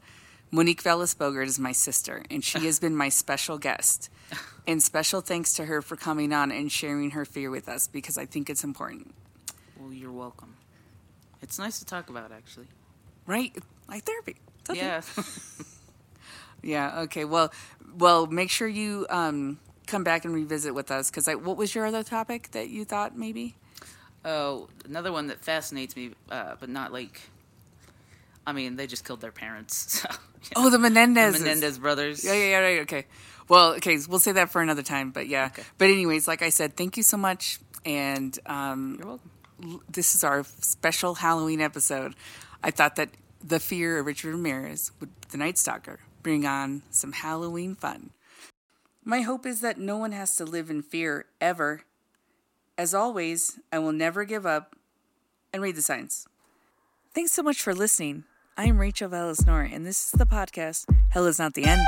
Monique 0.51 0.83
Velas 0.83 1.15
Bogert 1.15 1.47
is 1.47 1.59
my 1.59 1.73
sister, 1.73 2.23
and 2.31 2.43
she 2.43 2.61
has 2.61 2.79
been 2.79 2.97
my 2.97 3.09
special 3.09 3.59
guest. 3.59 4.09
And 4.67 4.81
special 4.81 5.21
thanks 5.21 5.55
to 5.55 5.65
her 5.65 5.83
for 5.83 5.97
coming 5.97 6.33
on 6.33 6.53
and 6.53 6.71
sharing 6.71 7.13
her 7.13 7.25
fear 7.25 7.51
with 7.51 7.69
us 7.69 7.89
because 7.89 8.17
I 8.17 8.27
think 8.27 8.49
it's 8.49 8.63
important. 8.63 9.13
Well, 9.81 9.93
you're 9.93 10.13
welcome. 10.13 10.55
It's 11.43 11.59
nice 11.59 11.81
to 11.81 11.87
talk 11.87 12.09
about, 12.09 12.31
actually. 12.31 12.69
Right? 13.27 13.57
like 13.91 14.05
therapy. 14.05 14.37
Okay. 14.69 14.79
Yeah. 14.79 15.03
yeah. 16.63 17.01
Okay. 17.03 17.25
Well, 17.25 17.53
well, 17.99 18.27
make 18.27 18.51
sure 18.51 18.69
you 18.69 19.07
um, 19.11 19.59
come 19.87 20.05
back 20.05 20.25
and 20.25 20.33
revisit 20.33 20.75
with 20.75 20.91
us 20.91 21.11
because 21.11 21.27
what 21.27 21.57
was 21.57 21.75
your 21.75 21.87
other 21.87 22.03
topic 22.03 22.51
that 22.53 22.69
you 22.69 22.85
thought 22.85 23.17
maybe? 23.17 23.57
Oh, 24.25 24.69
another 24.85 25.13
one 25.13 25.29
that 25.29 25.43
fascinates 25.43 25.97
me, 25.97 26.13
uh, 26.31 26.55
but 26.61 26.69
not 26.69 26.93
like. 26.93 27.21
I 28.47 28.53
mean, 28.53 28.77
they 28.77 28.87
just 28.87 29.05
killed 29.05 29.21
their 29.21 29.33
parents. 29.33 30.07
So, 30.43 30.53
oh, 30.57 30.71
the 30.71 30.79
Menendez. 30.79 31.35
The 31.35 31.41
Menendez 31.41 31.79
brothers. 31.79 32.25
Yeah, 32.25 32.33
yeah, 32.33 32.49
yeah, 32.49 32.59
right. 32.61 32.81
Okay. 32.81 33.05
Well, 33.51 33.75
okay, 33.75 33.99
we'll 34.09 34.21
say 34.21 34.33
that 34.33 34.49
for 34.49 34.63
another 34.63 34.83
time. 34.83 35.11
But 35.11 35.29
yeah. 35.29 35.51
Okay. 35.53 35.63
But 35.77 35.91
anyways, 35.91 36.27
like 36.27 36.41
I 36.41 36.49
said, 36.49 36.79
thank 36.79 36.97
you 36.97 37.03
so 37.03 37.19
much, 37.19 37.61
and 37.85 38.39
um, 38.47 38.97
you're 38.99 39.07
welcome. 39.07 39.83
This 39.91 40.15
is 40.15 40.25
our 40.25 40.45
special 40.61 41.17
Halloween 41.17 41.61
episode. 41.61 42.15
I 42.63 42.71
thought 42.71 42.97
that 42.97 43.11
the 43.43 43.61
fear 43.61 43.99
of 43.99 44.07
Richard 44.07 44.33
Ramirez 44.33 44.93
with 45.01 45.09
The 45.31 45.39
Night 45.39 45.57
Stalker 45.57 46.01
bring 46.23 46.45
on 46.45 46.83
some 46.91 47.13
Halloween 47.13 47.75
fun. 47.75 48.11
My 49.03 49.23
hope 49.23 49.47
is 49.47 49.63
that 49.63 49.79
no 49.79 49.97
one 49.97 50.13
has 50.13 50.37
to 50.37 50.45
live 50.45 50.69
in 50.69 50.83
fear 50.83 51.25
ever. 51.41 51.83
As 52.77 52.95
always, 52.95 53.59
I 53.73 53.79
will 53.79 53.93
never 53.93 54.25
give 54.25 54.45
up 54.45 54.77
and 55.53 55.63
read 55.63 55.77
the 55.77 55.83
signs. 55.83 56.29
Thanks 57.15 57.33
so 57.33 57.43
much 57.43 57.63
for 57.63 57.75
listening. 57.75 58.25
I'm 58.57 58.79
Rachel 58.79 59.09
Valesnor, 59.09 59.63
and 59.63 59.87
this 59.87 60.05
is 60.05 60.11
the 60.13 60.27
podcast 60.27 60.85
Hell 61.09 61.27
is 61.27 61.39
Not 61.39 61.55
the 61.55 61.65
End. 61.65 61.81